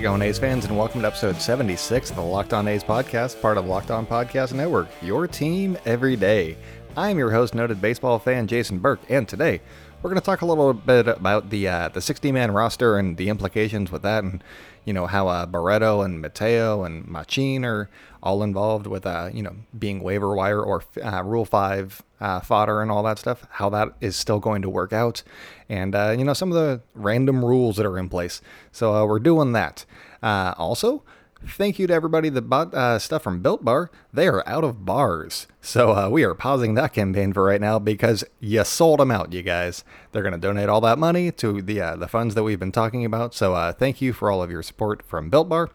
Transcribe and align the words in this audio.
it 0.00 0.04
going, 0.04 0.22
A's 0.22 0.38
fans, 0.38 0.64
and 0.64 0.78
welcome 0.78 1.02
to 1.02 1.06
episode 1.06 1.36
76 1.36 2.08
of 2.08 2.16
the 2.16 2.22
Locked 2.22 2.54
On 2.54 2.66
A's 2.68 2.82
podcast, 2.82 3.38
part 3.42 3.58
of 3.58 3.66
Locked 3.66 3.90
On 3.90 4.06
Podcast 4.06 4.54
Network, 4.54 4.88
your 5.02 5.26
team 5.26 5.76
every 5.84 6.16
day. 6.16 6.56
I'm 6.96 7.18
your 7.18 7.30
host, 7.30 7.54
noted 7.54 7.82
baseball 7.82 8.18
fan 8.18 8.46
Jason 8.46 8.78
Burke, 8.78 9.00
and 9.10 9.28
today 9.28 9.60
we're 10.00 10.08
going 10.08 10.18
to 10.18 10.24
talk 10.24 10.40
a 10.40 10.46
little 10.46 10.72
bit 10.72 11.06
about 11.06 11.50
the 11.50 11.68
uh, 11.68 11.88
the 11.90 12.00
60 12.00 12.32
man 12.32 12.50
roster 12.52 12.96
and 12.96 13.18
the 13.18 13.28
implications 13.28 13.92
with 13.92 14.00
that, 14.00 14.24
and 14.24 14.42
you 14.84 14.92
know 14.92 15.06
how 15.06 15.28
uh, 15.28 15.46
Barreto 15.46 16.02
and 16.02 16.20
Mateo 16.20 16.84
and 16.84 17.06
Machin 17.06 17.64
are 17.64 17.88
all 18.22 18.42
involved 18.42 18.86
with 18.86 19.06
uh, 19.06 19.30
you 19.32 19.42
know 19.42 19.56
being 19.78 20.00
waiver 20.00 20.34
wire 20.34 20.60
or 20.62 20.82
uh, 21.02 21.22
Rule 21.24 21.44
Five 21.44 22.02
uh, 22.20 22.40
fodder 22.40 22.82
and 22.82 22.90
all 22.90 23.02
that 23.02 23.18
stuff. 23.18 23.46
How 23.50 23.70
that 23.70 23.94
is 24.00 24.16
still 24.16 24.40
going 24.40 24.62
to 24.62 24.70
work 24.70 24.92
out, 24.92 25.22
and 25.68 25.94
uh, 25.94 26.14
you 26.16 26.24
know 26.24 26.34
some 26.34 26.52
of 26.52 26.56
the 26.56 26.80
random 26.94 27.44
rules 27.44 27.76
that 27.76 27.86
are 27.86 27.98
in 27.98 28.08
place. 28.08 28.40
So 28.72 28.94
uh, 28.94 29.06
we're 29.06 29.20
doing 29.20 29.52
that. 29.52 29.84
Uh, 30.22 30.54
also. 30.58 31.02
Thank 31.46 31.78
you 31.78 31.86
to 31.86 31.94
everybody 31.94 32.28
that 32.28 32.42
bought 32.42 32.74
uh, 32.74 32.98
stuff 32.98 33.22
from 33.22 33.40
Built 33.40 33.64
Bar. 33.64 33.90
They 34.12 34.28
are 34.28 34.46
out 34.46 34.62
of 34.62 34.84
bars. 34.84 35.46
So 35.62 35.92
uh, 35.92 36.08
we 36.10 36.22
are 36.22 36.34
pausing 36.34 36.74
that 36.74 36.92
campaign 36.92 37.32
for 37.32 37.44
right 37.44 37.60
now 37.60 37.78
because 37.78 38.24
you 38.40 38.62
sold 38.64 39.00
them 39.00 39.10
out, 39.10 39.32
you 39.32 39.42
guys. 39.42 39.82
They're 40.12 40.22
going 40.22 40.34
to 40.34 40.38
donate 40.38 40.68
all 40.68 40.82
that 40.82 40.98
money 40.98 41.30
to 41.32 41.62
the 41.62 41.80
uh, 41.80 41.96
the 41.96 42.08
funds 42.08 42.34
that 42.34 42.42
we've 42.42 42.58
been 42.58 42.72
talking 42.72 43.06
about. 43.06 43.34
So 43.34 43.54
uh, 43.54 43.72
thank 43.72 44.02
you 44.02 44.12
for 44.12 44.30
all 44.30 44.42
of 44.42 44.50
your 44.50 44.62
support 44.62 45.02
from 45.02 45.30
Built 45.30 45.48
Bar. 45.48 45.70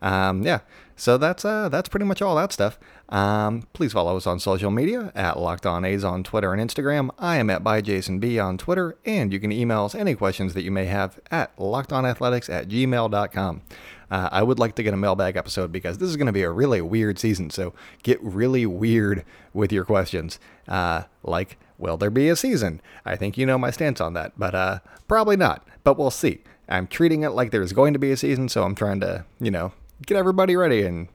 Um, 0.00 0.42
yeah, 0.42 0.60
so 0.94 1.18
that's 1.18 1.44
uh, 1.44 1.68
that's 1.68 1.88
pretty 1.88 2.06
much 2.06 2.22
all 2.22 2.36
that 2.36 2.52
stuff. 2.52 2.78
Um, 3.08 3.66
please 3.72 3.92
follow 3.92 4.16
us 4.16 4.26
on 4.26 4.38
social 4.38 4.70
media 4.70 5.12
at 5.14 5.38
Locked 5.38 5.66
On 5.66 5.84
A's 5.84 6.04
on 6.04 6.22
Twitter 6.22 6.52
and 6.52 6.70
Instagram. 6.70 7.10
I 7.18 7.36
am 7.36 7.50
at 7.50 7.64
by 7.64 7.80
Jason 7.80 8.18
B 8.18 8.38
on 8.38 8.58
Twitter, 8.58 8.96
and 9.04 9.32
you 9.32 9.40
can 9.40 9.50
email 9.50 9.84
us 9.84 9.94
any 9.94 10.14
questions 10.14 10.54
that 10.54 10.62
you 10.62 10.70
may 10.70 10.86
have 10.86 11.18
at 11.30 11.56
lockedonathletics 11.56 12.52
at 12.52 12.68
gmail.com. 12.68 13.62
Uh, 14.10 14.28
I 14.32 14.42
would 14.42 14.58
like 14.58 14.74
to 14.76 14.82
get 14.82 14.94
a 14.94 14.96
mailbag 14.96 15.36
episode 15.36 15.70
because 15.70 15.98
this 15.98 16.08
is 16.08 16.16
going 16.16 16.26
to 16.26 16.32
be 16.32 16.42
a 16.42 16.50
really 16.50 16.80
weird 16.80 17.18
season. 17.18 17.50
So 17.50 17.74
get 18.02 18.22
really 18.22 18.66
weird 18.66 19.24
with 19.52 19.72
your 19.72 19.84
questions. 19.84 20.38
Uh, 20.66 21.04
like, 21.22 21.58
will 21.76 21.96
there 21.96 22.10
be 22.10 22.28
a 22.28 22.36
season? 22.36 22.80
I 23.04 23.16
think 23.16 23.36
you 23.36 23.46
know 23.46 23.58
my 23.58 23.70
stance 23.70 24.00
on 24.00 24.14
that, 24.14 24.32
but 24.36 24.54
uh, 24.54 24.78
probably 25.06 25.36
not. 25.36 25.66
But 25.84 25.98
we'll 25.98 26.10
see. 26.10 26.42
I'm 26.68 26.86
treating 26.86 27.22
it 27.22 27.30
like 27.30 27.50
there's 27.50 27.72
going 27.72 27.92
to 27.92 27.98
be 27.98 28.10
a 28.10 28.16
season, 28.16 28.48
so 28.48 28.64
I'm 28.64 28.74
trying 28.74 29.00
to, 29.00 29.24
you 29.40 29.50
know, 29.50 29.72
get 30.06 30.16
everybody 30.16 30.56
ready 30.56 30.82
and 30.82 31.08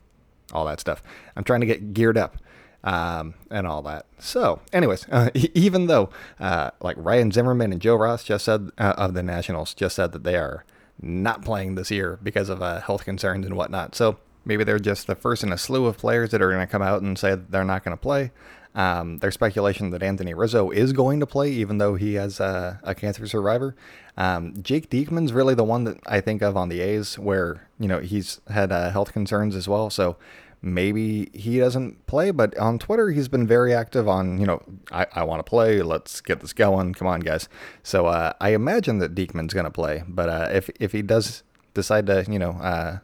all 0.52 0.66
that 0.66 0.80
stuff. 0.80 1.04
I'm 1.36 1.44
trying 1.44 1.62
to 1.62 1.68
get 1.68 1.94
geared 1.94 2.18
up. 2.18 2.38
Um, 2.86 3.36
and 3.50 3.66
all 3.66 3.82
that. 3.84 4.08
So, 4.20 4.60
anyways, 4.74 5.08
uh, 5.10 5.30
even 5.34 5.88
though 5.88 6.10
uh, 6.38 6.72
like 6.82 6.98
Ryan 7.00 7.32
Zimmerman 7.32 7.72
and 7.72 7.82
Joe 7.82 7.96
Ross 7.96 8.26
just 8.26 8.44
said 8.44 8.72
uh, 8.78 8.94
of 8.98 9.14
the 9.14 9.24
Nationals 9.24 9.74
just 9.74 9.96
said 9.96 10.12
that 10.12 10.26
they 10.26 10.36
are 10.36 10.66
not 11.02 11.44
playing 11.44 11.76
this 11.76 11.92
year 11.92 12.20
because 12.24 12.50
of 12.50 12.62
uh, 12.62 12.82
health 12.82 13.06
concerns 13.06 13.46
and 13.46 13.56
whatnot. 13.56 13.96
So 13.96 14.18
maybe 14.46 14.64
they're 14.64 14.80
just 14.80 15.08
the 15.08 15.16
first 15.16 15.44
in 15.44 15.52
a 15.52 15.58
slew 15.58 15.86
of 15.86 15.98
players 15.98 16.32
that 16.32 16.42
are 16.42 16.50
going 16.50 16.66
to 16.66 16.72
come 16.72 16.82
out 16.82 17.02
and 17.02 17.18
say 17.18 17.36
they're 17.36 17.64
not 17.64 17.84
going 17.84 17.96
to 17.96 18.02
play. 18.02 18.32
Um, 18.76 19.20
there's 19.20 19.36
speculation 19.36 19.92
that 19.92 20.02
Anthony 20.02 20.34
Rizzo 20.34 20.72
is 20.72 20.94
going 20.94 21.20
to 21.20 21.28
play, 21.28 21.52
even 21.52 21.78
though 21.78 21.96
he 21.96 22.16
has 22.16 22.40
a, 22.40 22.80
a 22.84 22.96
cancer 22.96 23.28
survivor. 23.28 23.76
Um, 24.18 24.56
Jake 24.64 24.90
Diekman's 24.90 25.32
really 25.32 25.54
the 25.54 25.64
one 25.64 25.84
that 25.84 26.00
I 26.08 26.22
think 26.22 26.42
of 26.42 26.58
on 26.58 26.70
the 26.70 26.82
A's, 26.82 27.20
where 27.20 27.68
you 27.80 27.88
know 27.88 28.00
he's 28.00 28.42
had 28.50 28.72
uh, 28.72 28.90
health 28.90 29.14
concerns 29.14 29.56
as 29.56 29.68
well. 29.68 29.92
So 29.92 30.18
maybe 30.64 31.30
he 31.34 31.60
doesn't 31.60 32.08
play, 32.08 32.32
but 32.32 32.58
on 32.58 32.80
Twitter 32.80 33.10
he's 33.10 33.28
been 33.28 33.46
very 33.46 33.74
active 33.74 34.08
on, 34.08 34.40
you 34.40 34.48
know, 34.48 34.64
I, 34.92 35.06
I 35.14 35.24
want 35.26 35.40
to 35.40 35.44
play, 35.44 35.82
let's 35.82 36.22
get 36.22 36.40
this 36.40 36.54
going, 36.54 36.94
come 36.94 37.08
on 37.08 37.20
guys. 37.20 37.50
So 37.84 38.08
uh, 38.08 38.32
I 38.40 38.52
imagine 38.52 39.00
that 39.00 39.14
Diekman's 39.14 39.54
going 39.54 39.66
to 39.66 39.72
play, 39.72 40.04
but 40.08 40.30
uh, 40.30 40.50
if 40.52 40.70
if 40.80 40.94
he 40.94 41.02
does 41.02 41.44
decide 41.74 42.08
to, 42.08 42.26
you 42.30 42.40
know, 42.40 42.52
uh, 42.52 43.00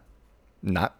not 0.63 0.95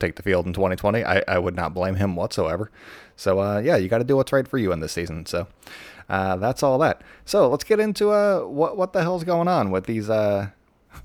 take 0.00 0.16
the 0.16 0.22
field 0.22 0.46
in 0.46 0.52
2020, 0.52 1.04
I, 1.04 1.22
I 1.28 1.38
would 1.38 1.54
not 1.54 1.74
blame 1.74 1.94
him 1.94 2.16
whatsoever. 2.16 2.72
So 3.14 3.38
uh, 3.38 3.60
yeah, 3.60 3.76
you 3.76 3.88
got 3.88 3.98
to 3.98 4.04
do 4.04 4.16
what's 4.16 4.32
right 4.32 4.48
for 4.48 4.58
you 4.58 4.72
in 4.72 4.80
this 4.80 4.92
season. 4.92 5.26
So 5.26 5.46
uh, 6.08 6.36
that's 6.36 6.64
all 6.64 6.78
that. 6.78 7.02
So 7.24 7.48
let's 7.48 7.64
get 7.64 7.78
into 7.78 8.10
uh, 8.10 8.40
what 8.40 8.76
what 8.76 8.92
the 8.92 9.02
hell's 9.02 9.22
going 9.22 9.46
on 9.46 9.70
with 9.70 9.86
these 9.86 10.10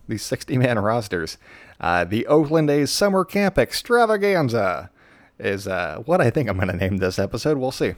these 0.08 0.24
60 0.24 0.58
man 0.58 0.80
rosters. 0.80 1.38
the 1.80 2.26
Oakland 2.26 2.72
A's 2.72 2.90
summer 2.90 3.24
camp 3.24 3.60
extravaganza 3.60 4.90
is 5.40 5.68
uh, 5.68 6.02
what 6.06 6.22
I 6.22 6.30
think 6.30 6.50
I'm 6.50 6.58
going 6.58 6.70
to 6.70 6.78
name 6.78 6.98
this 6.98 7.20
episode. 7.20 7.58
We'll 7.58 7.72
see. 7.72 7.94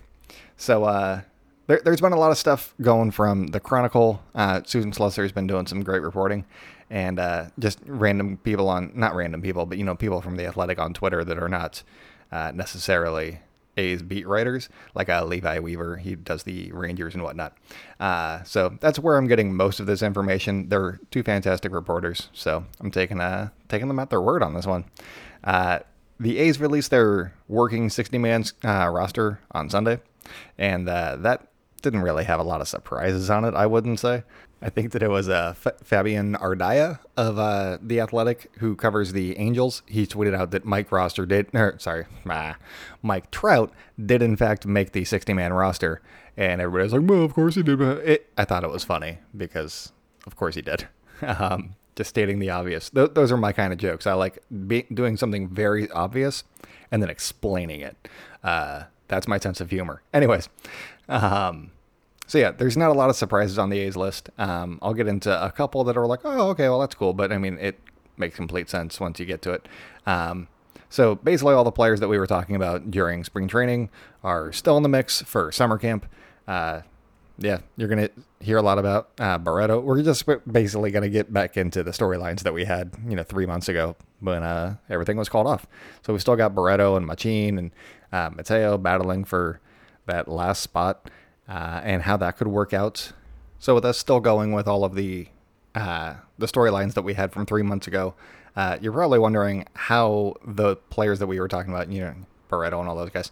So 0.55 0.85
uh, 0.85 1.21
there, 1.67 1.81
has 1.85 2.01
been 2.01 2.13
a 2.13 2.19
lot 2.19 2.31
of 2.31 2.37
stuff 2.37 2.73
going 2.81 3.11
from 3.11 3.47
the 3.47 3.59
Chronicle. 3.59 4.21
Uh, 4.33 4.61
Susan 4.65 4.91
Slusser 4.91 5.23
has 5.23 5.31
been 5.31 5.47
doing 5.47 5.67
some 5.67 5.83
great 5.83 6.01
reporting, 6.01 6.45
and 6.89 7.19
uh, 7.19 7.45
just 7.59 7.79
random 7.85 8.37
people 8.37 8.69
on 8.69 8.91
not 8.95 9.15
random 9.15 9.41
people, 9.41 9.65
but 9.65 9.77
you 9.77 9.83
know 9.83 9.95
people 9.95 10.21
from 10.21 10.37
the 10.37 10.45
Athletic 10.45 10.79
on 10.79 10.93
Twitter 10.93 11.23
that 11.23 11.37
are 11.37 11.49
not 11.49 11.83
uh, 12.31 12.51
necessarily 12.53 13.39
A's 13.77 14.01
beat 14.01 14.27
writers, 14.27 14.69
like 14.95 15.09
uh, 15.09 15.23
Levi 15.23 15.59
Weaver. 15.59 15.97
He 15.97 16.15
does 16.15 16.43
the 16.43 16.71
Rangers 16.71 17.13
and 17.13 17.23
whatnot. 17.23 17.55
Uh, 17.99 18.43
so 18.43 18.77
that's 18.79 18.99
where 18.99 19.17
I'm 19.17 19.27
getting 19.27 19.55
most 19.55 19.79
of 19.79 19.85
this 19.85 20.01
information. 20.01 20.69
They're 20.69 20.99
two 21.11 21.23
fantastic 21.23 21.71
reporters, 21.71 22.29
so 22.33 22.65
I'm 22.79 22.91
taking 22.91 23.21
uh, 23.21 23.49
taking 23.69 23.87
them 23.87 23.99
at 23.99 24.09
their 24.09 24.21
word 24.21 24.41
on 24.41 24.53
this 24.53 24.65
one. 24.65 24.85
Uh, 25.43 25.79
the 26.19 26.37
A's 26.39 26.59
released 26.59 26.91
their 26.91 27.33
working 27.47 27.89
60 27.89 28.17
man 28.17 28.45
uh, 28.63 28.89
roster 28.89 29.39
on 29.51 29.69
Sunday, 29.69 29.99
and 30.57 30.87
uh, 30.89 31.15
that 31.17 31.47
didn't 31.81 32.01
really 32.01 32.23
have 32.23 32.39
a 32.39 32.43
lot 32.43 32.61
of 32.61 32.67
surprises 32.67 33.29
on 33.29 33.45
it, 33.45 33.53
I 33.53 33.65
wouldn't 33.65 33.99
say. 33.99 34.23
I 34.61 34.69
think 34.69 34.91
that 34.93 35.03
it 35.03 35.09
was 35.09 35.29
uh, 35.29 35.53
F- 35.65 35.79
Fabian 35.83 36.35
Ardaya 36.35 36.99
of 37.15 37.37
uh, 37.37 37.77
The 37.79 37.99
Athletic 37.99 38.51
who 38.57 38.75
covers 38.75 39.13
the 39.13 39.37
Angels. 39.37 39.83
He 39.85 40.07
tweeted 40.07 40.33
out 40.35 40.49
that 40.51 40.65
Mike 40.65 40.91
Roster 40.91 41.27
did, 41.27 41.53
or 41.53 41.77
sorry, 41.77 42.05
ah, 42.27 42.57
Mike 43.03 43.29
Trout 43.29 43.71
did 44.03 44.23
in 44.23 44.35
fact 44.35 44.65
make 44.65 44.93
the 44.93 45.05
60 45.05 45.33
man 45.33 45.53
roster. 45.53 46.01
And 46.35 46.59
everybody's 46.59 46.93
like, 46.93 47.07
well, 47.07 47.23
of 47.23 47.33
course 47.35 47.55
he 47.55 47.63
did. 47.63 47.79
It, 47.81 48.29
I 48.37 48.45
thought 48.45 48.63
it 48.63 48.71
was 48.71 48.83
funny 48.83 49.19
because, 49.35 49.91
of 50.25 50.35
course, 50.35 50.55
he 50.55 50.61
did. 50.61 50.87
Um, 51.19 51.73
just 51.97 52.09
stating 52.09 52.39
the 52.39 52.49
obvious. 52.49 52.89
Th- 52.89 53.11
those 53.13 53.31
are 53.31 53.37
my 53.37 53.51
kind 53.51 53.73
of 53.73 53.79
jokes. 53.79 54.07
I 54.07 54.13
like 54.13 54.39
be- 54.67 54.85
doing 54.93 55.17
something 55.17 55.49
very 55.49 55.89
obvious 55.91 56.43
and 56.91 57.01
then 57.01 57.09
explaining 57.09 57.81
it. 57.81 58.07
Uh, 58.43 58.83
that's 59.09 59.27
my 59.27 59.39
sense 59.39 59.59
of 59.59 59.69
humor. 59.69 60.01
Anyways, 60.13 60.47
um, 61.09 61.71
so 62.27 62.37
yeah, 62.37 62.51
there's 62.51 62.77
not 62.77 62.91
a 62.91 62.93
lot 62.93 63.09
of 63.09 63.15
surprises 63.15 63.57
on 63.57 63.69
the 63.69 63.79
A's 63.79 63.97
list. 63.97 64.29
Um, 64.37 64.79
I'll 64.81 64.93
get 64.93 65.07
into 65.07 65.31
a 65.43 65.51
couple 65.51 65.83
that 65.85 65.97
are 65.97 66.05
like, 66.05 66.21
oh, 66.23 66.49
okay, 66.49 66.69
well 66.69 66.79
that's 66.79 66.95
cool, 66.95 67.13
but 67.13 67.31
I 67.31 67.37
mean, 67.37 67.57
it 67.59 67.79
makes 68.15 68.35
complete 68.35 68.69
sense 68.69 68.99
once 68.99 69.19
you 69.19 69.25
get 69.25 69.41
to 69.43 69.51
it. 69.51 69.67
Um, 70.05 70.47
so 70.89 71.15
basically, 71.15 71.53
all 71.53 71.63
the 71.63 71.71
players 71.71 71.99
that 71.99 72.07
we 72.07 72.17
were 72.17 72.27
talking 72.27 72.55
about 72.55 72.91
during 72.91 73.23
spring 73.23 73.47
training 73.47 73.89
are 74.23 74.51
still 74.53 74.77
in 74.77 74.83
the 74.83 74.89
mix 74.89 75.21
for 75.21 75.51
summer 75.51 75.77
camp. 75.77 76.05
Uh, 76.47 76.81
yeah, 77.39 77.59
you're 77.75 77.87
gonna 77.87 78.09
hear 78.39 78.57
a 78.57 78.61
lot 78.61 78.79
about 78.79 79.09
uh, 79.19 79.37
Barreto. 79.37 79.79
We're 79.79 80.01
just 80.01 80.25
basically 80.51 80.91
gonna 80.91 81.09
get 81.09 81.31
back 81.31 81.57
into 81.57 81.83
the 81.83 81.91
storylines 81.91 82.41
that 82.41 82.53
we 82.53 82.65
had, 82.65 82.93
you 83.07 83.15
know, 83.15 83.23
three 83.23 83.45
months 83.45 83.69
ago 83.69 83.95
when 84.19 84.43
uh, 84.43 84.77
everything 84.89 85.17
was 85.17 85.29
called 85.29 85.47
off. 85.47 85.67
So 86.05 86.13
we 86.13 86.19
still 86.19 86.35
got 86.35 86.55
Barreto 86.55 86.95
and 86.95 87.05
Machin 87.05 87.57
and 87.57 87.71
uh, 88.11 88.31
Mateo 88.33 88.77
battling 88.77 89.23
for 89.23 89.59
that 90.05 90.27
last 90.27 90.61
spot, 90.61 91.09
uh, 91.47 91.81
and 91.83 92.03
how 92.03 92.17
that 92.17 92.37
could 92.37 92.47
work 92.47 92.73
out. 92.73 93.11
So 93.59 93.75
with 93.75 93.85
us 93.85 93.97
still 93.97 94.19
going 94.19 94.51
with 94.51 94.67
all 94.67 94.83
of 94.83 94.95
the 94.95 95.27
uh, 95.75 96.15
the 96.39 96.47
storylines 96.47 96.93
that 96.95 97.03
we 97.03 97.13
had 97.13 97.31
from 97.31 97.45
three 97.45 97.61
months 97.61 97.87
ago, 97.87 98.15
uh, 98.55 98.77
you're 98.81 98.93
probably 98.93 99.19
wondering 99.19 99.65
how 99.73 100.35
the 100.45 100.75
players 100.75 101.19
that 101.19 101.27
we 101.27 101.39
were 101.39 101.47
talking 101.47 101.71
about, 101.71 101.91
you 101.91 102.01
know, 102.01 102.15
Barreto 102.49 102.79
and 102.79 102.89
all 102.89 102.95
those 102.95 103.11
guys, 103.11 103.31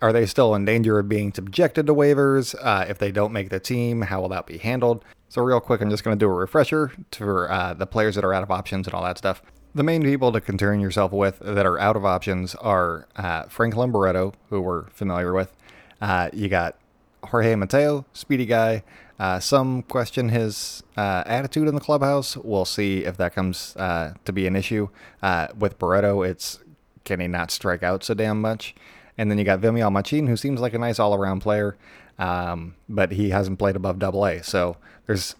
are 0.00 0.12
they 0.12 0.26
still 0.26 0.54
in 0.54 0.64
danger 0.64 0.98
of 0.98 1.08
being 1.08 1.32
subjected 1.32 1.86
to 1.86 1.94
waivers? 1.94 2.54
Uh, 2.60 2.86
if 2.88 2.98
they 2.98 3.10
don't 3.10 3.32
make 3.32 3.50
the 3.50 3.60
team, 3.60 4.02
how 4.02 4.20
will 4.20 4.28
that 4.28 4.46
be 4.46 4.58
handled? 4.58 5.04
So, 5.28 5.42
real 5.42 5.60
quick, 5.60 5.80
I'm 5.80 5.90
just 5.90 6.04
going 6.04 6.16
to 6.16 6.24
do 6.24 6.30
a 6.30 6.34
refresher 6.34 6.92
for 7.12 7.50
uh, 7.50 7.74
the 7.74 7.86
players 7.86 8.14
that 8.14 8.24
are 8.24 8.32
out 8.32 8.42
of 8.42 8.50
options 8.50 8.86
and 8.86 8.94
all 8.94 9.02
that 9.04 9.18
stuff. 9.18 9.42
The 9.74 9.82
main 9.82 10.02
people 10.02 10.32
to 10.32 10.40
concern 10.40 10.80
yourself 10.80 11.12
with 11.12 11.38
that 11.40 11.66
are 11.66 11.78
out 11.78 11.96
of 11.96 12.04
options 12.04 12.54
are 12.56 13.06
uh, 13.16 13.44
Franklin 13.44 13.92
Barreto, 13.92 14.32
who 14.48 14.60
we're 14.60 14.86
familiar 14.88 15.32
with. 15.32 15.54
Uh, 16.00 16.30
you 16.32 16.48
got 16.48 16.76
Jorge 17.24 17.54
Mateo, 17.54 18.06
speedy 18.12 18.46
guy. 18.46 18.82
Uh, 19.18 19.40
some 19.40 19.82
question 19.82 20.28
his 20.28 20.82
uh, 20.96 21.24
attitude 21.26 21.66
in 21.66 21.74
the 21.74 21.80
clubhouse. 21.80 22.36
We'll 22.36 22.64
see 22.64 23.04
if 23.04 23.16
that 23.16 23.34
comes 23.34 23.74
uh, 23.76 24.14
to 24.24 24.32
be 24.32 24.46
an 24.46 24.54
issue. 24.54 24.88
Uh, 25.22 25.48
with 25.58 25.78
Barreto, 25.78 26.22
it's 26.22 26.60
can 27.04 27.20
he 27.20 27.26
not 27.26 27.50
strike 27.50 27.82
out 27.82 28.04
so 28.04 28.14
damn 28.14 28.40
much? 28.40 28.74
And 29.18 29.30
then 29.30 29.38
you 29.38 29.44
got 29.44 29.60
Vimael 29.60 29.92
Machin, 29.92 30.28
who 30.28 30.36
seems 30.36 30.60
like 30.60 30.74
a 30.74 30.78
nice 30.78 30.98
all 30.98 31.14
around 31.14 31.40
player, 31.40 31.76
um, 32.18 32.76
but 32.88 33.12
he 33.12 33.30
hasn't 33.30 33.58
played 33.58 33.76
above 33.76 33.98
double 33.98 34.24
A. 34.24 34.42
So 34.42 34.76
there's 35.06 35.34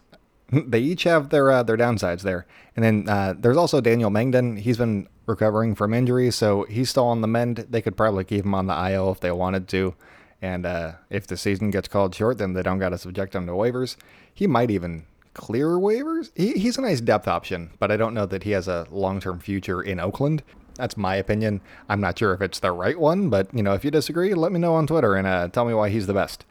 they 0.52 0.80
each 0.80 1.04
have 1.04 1.30
their 1.30 1.50
uh, 1.50 1.62
their 1.62 1.76
downsides 1.76 2.22
there. 2.22 2.46
And 2.76 2.84
then 2.84 3.08
uh, 3.08 3.34
there's 3.38 3.56
also 3.56 3.80
Daniel 3.80 4.10
Mengden. 4.10 4.58
He's 4.58 4.76
been 4.76 5.08
recovering 5.26 5.74
from 5.74 5.94
injury, 5.94 6.30
so 6.30 6.64
he's 6.64 6.90
still 6.90 7.06
on 7.06 7.20
the 7.20 7.28
mend. 7.28 7.66
They 7.70 7.82
could 7.82 7.96
probably 7.96 8.24
keep 8.24 8.44
him 8.44 8.54
on 8.54 8.66
the 8.66 8.90
IL 8.90 9.12
if 9.12 9.20
they 9.20 9.30
wanted 9.30 9.68
to. 9.68 9.94
And 10.40 10.64
uh, 10.64 10.92
if 11.10 11.26
the 11.26 11.36
season 11.36 11.70
gets 11.70 11.88
called 11.88 12.14
short, 12.14 12.38
then 12.38 12.52
they 12.52 12.62
don't 12.62 12.78
got 12.78 12.90
to 12.90 12.98
subject 12.98 13.34
him 13.34 13.46
to 13.46 13.52
waivers. 13.52 13.96
He 14.32 14.46
might 14.46 14.70
even 14.70 15.04
clear 15.34 15.70
waivers. 15.70 16.30
He, 16.34 16.52
he's 16.52 16.78
a 16.78 16.82
nice 16.82 17.00
depth 17.00 17.28
option, 17.28 17.70
but 17.78 17.90
I 17.90 17.96
don't 17.96 18.14
know 18.14 18.26
that 18.26 18.44
he 18.44 18.52
has 18.52 18.68
a 18.68 18.86
long 18.90 19.20
term 19.20 19.40
future 19.40 19.82
in 19.82 20.00
Oakland. 20.00 20.42
That's 20.78 20.96
my 20.96 21.16
opinion. 21.16 21.60
I'm 21.88 22.00
not 22.00 22.18
sure 22.18 22.32
if 22.32 22.40
it's 22.40 22.60
the 22.60 22.72
right 22.72 22.98
one, 22.98 23.28
but 23.28 23.52
you 23.52 23.62
know, 23.62 23.74
if 23.74 23.84
you 23.84 23.90
disagree, 23.90 24.32
let 24.32 24.52
me 24.52 24.58
know 24.58 24.74
on 24.74 24.86
Twitter 24.86 25.14
and 25.14 25.26
uh, 25.26 25.48
tell 25.48 25.66
me 25.66 25.74
why 25.74 25.90
he's 25.90 26.06
the 26.06 26.14
best. 26.14 26.46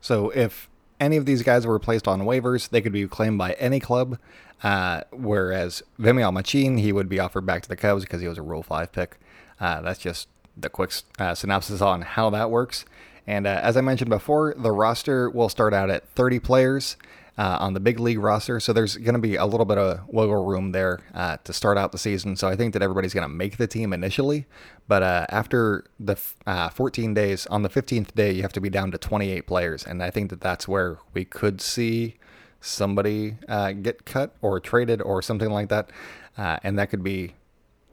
So 0.00 0.30
if 0.30 0.68
any 1.00 1.16
of 1.16 1.26
these 1.26 1.42
guys 1.42 1.66
were 1.66 1.78
placed 1.78 2.06
on 2.06 2.20
waivers, 2.22 2.68
they 2.68 2.80
could 2.80 2.92
be 2.92 3.08
claimed 3.08 3.38
by 3.38 3.52
any 3.52 3.80
club. 3.80 4.18
Uh, 4.62 5.02
whereas 5.10 5.82
Vimael 5.98 6.32
Machin, 6.32 6.76
he 6.78 6.92
would 6.92 7.08
be 7.08 7.18
offered 7.18 7.46
back 7.46 7.62
to 7.62 7.68
the 7.68 7.76
Cubs 7.76 8.04
because 8.04 8.20
he 8.20 8.28
was 8.28 8.38
a 8.38 8.42
Rule 8.42 8.62
5 8.62 8.92
pick. 8.92 9.18
Uh, 9.58 9.80
that's 9.80 9.98
just 9.98 10.28
the 10.56 10.68
quick 10.68 10.92
uh, 11.18 11.34
synopsis 11.34 11.80
on 11.80 12.02
how 12.02 12.28
that 12.30 12.50
works. 12.50 12.84
And 13.26 13.46
uh, 13.46 13.60
as 13.62 13.76
I 13.76 13.80
mentioned 13.80 14.10
before, 14.10 14.54
the 14.56 14.72
roster 14.72 15.30
will 15.30 15.48
start 15.48 15.72
out 15.72 15.88
at 15.88 16.06
30 16.10 16.40
players 16.40 16.96
uh, 17.40 17.56
on 17.58 17.72
the 17.72 17.80
big 17.80 17.98
league 17.98 18.18
roster. 18.18 18.60
So 18.60 18.74
there's 18.74 18.98
going 18.98 19.14
to 19.14 19.20
be 19.20 19.36
a 19.36 19.46
little 19.46 19.64
bit 19.64 19.78
of 19.78 20.00
wiggle 20.08 20.44
room 20.44 20.72
there 20.72 21.00
uh, 21.14 21.38
to 21.44 21.54
start 21.54 21.78
out 21.78 21.90
the 21.90 21.96
season. 21.96 22.36
So 22.36 22.46
I 22.46 22.54
think 22.54 22.74
that 22.74 22.82
everybody's 22.82 23.14
going 23.14 23.26
to 23.26 23.34
make 23.34 23.56
the 23.56 23.66
team 23.66 23.94
initially. 23.94 24.44
But 24.86 25.02
uh, 25.02 25.26
after 25.30 25.86
the 25.98 26.18
uh, 26.46 26.68
14 26.68 27.14
days, 27.14 27.46
on 27.46 27.62
the 27.62 27.70
15th 27.70 28.14
day, 28.14 28.30
you 28.32 28.42
have 28.42 28.52
to 28.52 28.60
be 28.60 28.68
down 28.68 28.90
to 28.90 28.98
28 28.98 29.46
players. 29.46 29.86
And 29.86 30.02
I 30.02 30.10
think 30.10 30.28
that 30.28 30.42
that's 30.42 30.68
where 30.68 30.98
we 31.14 31.24
could 31.24 31.62
see 31.62 32.16
somebody 32.60 33.38
uh, 33.48 33.72
get 33.72 34.04
cut 34.04 34.36
or 34.42 34.60
traded 34.60 35.00
or 35.00 35.22
something 35.22 35.48
like 35.48 35.70
that. 35.70 35.88
Uh, 36.36 36.58
and 36.62 36.78
that 36.78 36.90
could 36.90 37.02
be 37.02 37.32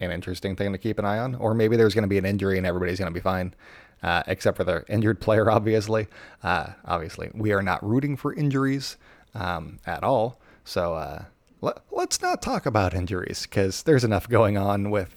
an 0.01 0.11
interesting 0.11 0.57
thing 0.57 0.73
to 0.73 0.77
keep 0.77 0.99
an 0.99 1.05
eye 1.05 1.19
on. 1.19 1.35
Or 1.35 1.53
maybe 1.53 1.77
there's 1.77 1.93
going 1.93 2.03
to 2.03 2.09
be 2.09 2.17
an 2.17 2.25
injury 2.25 2.57
and 2.57 2.67
everybody's 2.67 2.99
going 2.99 3.13
to 3.13 3.17
be 3.17 3.23
fine. 3.23 3.55
Except 4.03 4.57
for 4.57 4.65
the 4.65 4.83
injured 4.89 5.21
player, 5.21 5.49
obviously. 5.57 6.07
Obviously, 6.43 7.31
we 7.33 7.53
are 7.53 7.61
not 7.61 7.81
rooting 7.81 8.17
for 8.17 8.33
injuries 8.33 8.97
um, 9.35 9.79
at 9.85 10.03
all. 10.03 10.39
So 10.63 10.95
uh, 10.95 11.25
let, 11.61 11.81
us 11.95 12.21
not 12.21 12.41
talk 12.41 12.65
about 12.65 12.93
injuries 12.93 13.43
because 13.43 13.83
there's 13.83 14.03
enough 14.03 14.27
going 14.29 14.57
on 14.57 14.91
with 14.91 15.15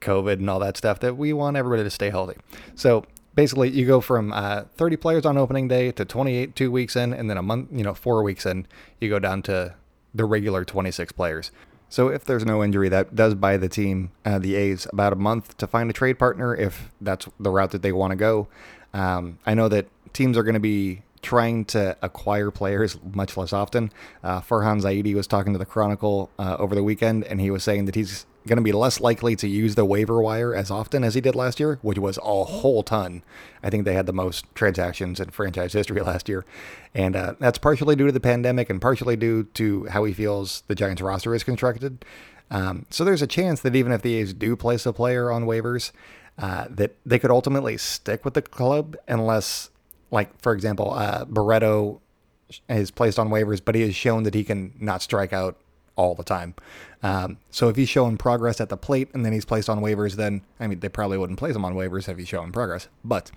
COVID 0.00 0.34
and 0.34 0.50
all 0.50 0.60
that 0.60 0.76
stuff 0.76 1.00
that 1.00 1.16
we 1.16 1.32
want 1.32 1.56
everybody 1.56 1.82
to 1.84 1.90
stay 1.90 2.10
healthy. 2.10 2.38
So 2.74 3.04
basically, 3.34 3.70
you 3.70 3.86
go 3.86 4.00
from 4.00 4.32
uh, 4.32 4.62
30 4.76 4.96
players 4.96 5.26
on 5.26 5.38
opening 5.38 5.68
day 5.68 5.92
to 5.92 6.04
28 6.04 6.54
two 6.54 6.70
weeks 6.70 6.96
in, 6.96 7.12
and 7.12 7.30
then 7.30 7.36
a 7.36 7.42
month, 7.42 7.68
you 7.72 7.82
know, 7.84 7.94
four 7.94 8.22
weeks 8.22 8.46
in, 8.46 8.66
you 9.00 9.08
go 9.08 9.18
down 9.18 9.42
to 9.42 9.74
the 10.14 10.24
regular 10.24 10.64
26 10.64 11.12
players. 11.12 11.50
So 11.88 12.08
if 12.08 12.24
there's 12.24 12.44
no 12.44 12.62
injury, 12.62 12.88
that 12.88 13.16
does 13.16 13.34
buy 13.34 13.56
the 13.56 13.68
team, 13.68 14.12
uh, 14.24 14.38
the 14.38 14.54
A's, 14.54 14.86
about 14.92 15.12
a 15.12 15.16
month 15.16 15.56
to 15.56 15.66
find 15.66 15.90
a 15.90 15.92
trade 15.92 16.18
partner 16.18 16.54
if 16.54 16.90
that's 17.00 17.28
the 17.38 17.50
route 17.50 17.72
that 17.72 17.82
they 17.82 17.92
want 17.92 18.12
to 18.12 18.16
go. 18.16 18.48
Um, 18.94 19.38
I 19.44 19.54
know 19.54 19.68
that 19.68 19.86
teams 20.12 20.36
are 20.36 20.44
going 20.44 20.54
to 20.54 20.60
be 20.60 21.02
trying 21.22 21.64
to 21.66 21.96
acquire 22.02 22.50
players 22.50 22.98
much 23.14 23.36
less 23.36 23.52
often. 23.52 23.92
Uh, 24.22 24.40
Farhan 24.40 24.80
Zaidi 24.82 25.14
was 25.14 25.26
talking 25.26 25.52
to 25.52 25.58
the 25.58 25.66
Chronicle 25.66 26.30
uh, 26.38 26.56
over 26.58 26.74
the 26.74 26.82
weekend, 26.82 27.24
and 27.24 27.40
he 27.40 27.50
was 27.50 27.62
saying 27.62 27.84
that 27.84 27.94
he's 27.94 28.26
going 28.46 28.56
to 28.56 28.62
be 28.62 28.72
less 28.72 29.00
likely 29.00 29.36
to 29.36 29.46
use 29.46 29.74
the 29.74 29.84
waiver 29.84 30.20
wire 30.20 30.54
as 30.54 30.70
often 30.70 31.04
as 31.04 31.14
he 31.14 31.20
did 31.20 31.34
last 31.34 31.60
year, 31.60 31.78
which 31.82 31.98
was 31.98 32.18
a 32.18 32.44
whole 32.44 32.82
ton. 32.82 33.22
I 33.62 33.68
think 33.68 33.84
they 33.84 33.92
had 33.92 34.06
the 34.06 34.12
most 34.12 34.46
transactions 34.54 35.20
in 35.20 35.30
franchise 35.30 35.74
history 35.74 36.00
last 36.02 36.28
year. 36.28 36.44
And 36.94 37.14
uh, 37.14 37.34
that's 37.38 37.58
partially 37.58 37.96
due 37.96 38.06
to 38.06 38.12
the 38.12 38.20
pandemic 38.20 38.70
and 38.70 38.80
partially 38.80 39.16
due 39.16 39.44
to 39.54 39.86
how 39.86 40.04
he 40.04 40.12
feels 40.12 40.62
the 40.68 40.74
Giants 40.74 41.02
roster 41.02 41.34
is 41.34 41.44
constructed. 41.44 42.04
Um, 42.50 42.86
so 42.90 43.04
there's 43.04 43.22
a 43.22 43.26
chance 43.26 43.60
that 43.60 43.76
even 43.76 43.92
if 43.92 44.02
the 44.02 44.14
A's 44.16 44.32
do 44.32 44.56
place 44.56 44.86
a 44.86 44.92
player 44.92 45.30
on 45.30 45.44
waivers, 45.44 45.92
uh, 46.38 46.66
that 46.70 46.96
they 47.04 47.18
could 47.18 47.30
ultimately 47.30 47.76
stick 47.76 48.24
with 48.24 48.34
the 48.34 48.42
club 48.42 48.96
unless 49.06 49.70
like 50.10 50.40
for 50.40 50.52
example, 50.52 50.92
uh, 50.92 51.24
Barreto 51.24 52.00
is 52.68 52.90
placed 52.90 53.18
on 53.18 53.28
waivers, 53.28 53.60
but 53.64 53.74
he 53.74 53.82
has 53.82 53.94
shown 53.94 54.24
that 54.24 54.34
he 54.34 54.44
can 54.44 54.74
not 54.80 55.02
strike 55.02 55.32
out 55.32 55.56
all 55.96 56.14
the 56.14 56.24
time. 56.24 56.54
Um, 57.02 57.38
so 57.50 57.68
if 57.68 57.76
he's 57.76 57.88
showing 57.88 58.16
progress 58.16 58.60
at 58.60 58.68
the 58.68 58.76
plate 58.76 59.08
and 59.14 59.24
then 59.24 59.32
he's 59.32 59.44
placed 59.44 59.68
on 59.68 59.80
waivers, 59.80 60.14
then 60.14 60.42
I 60.58 60.66
mean 60.66 60.80
they 60.80 60.88
probably 60.88 61.18
wouldn't 61.18 61.38
place 61.38 61.54
him 61.54 61.64
on 61.64 61.74
waivers 61.74 62.08
if 62.08 62.18
he's 62.18 62.28
showing 62.28 62.52
progress. 62.52 62.88
But 63.04 63.30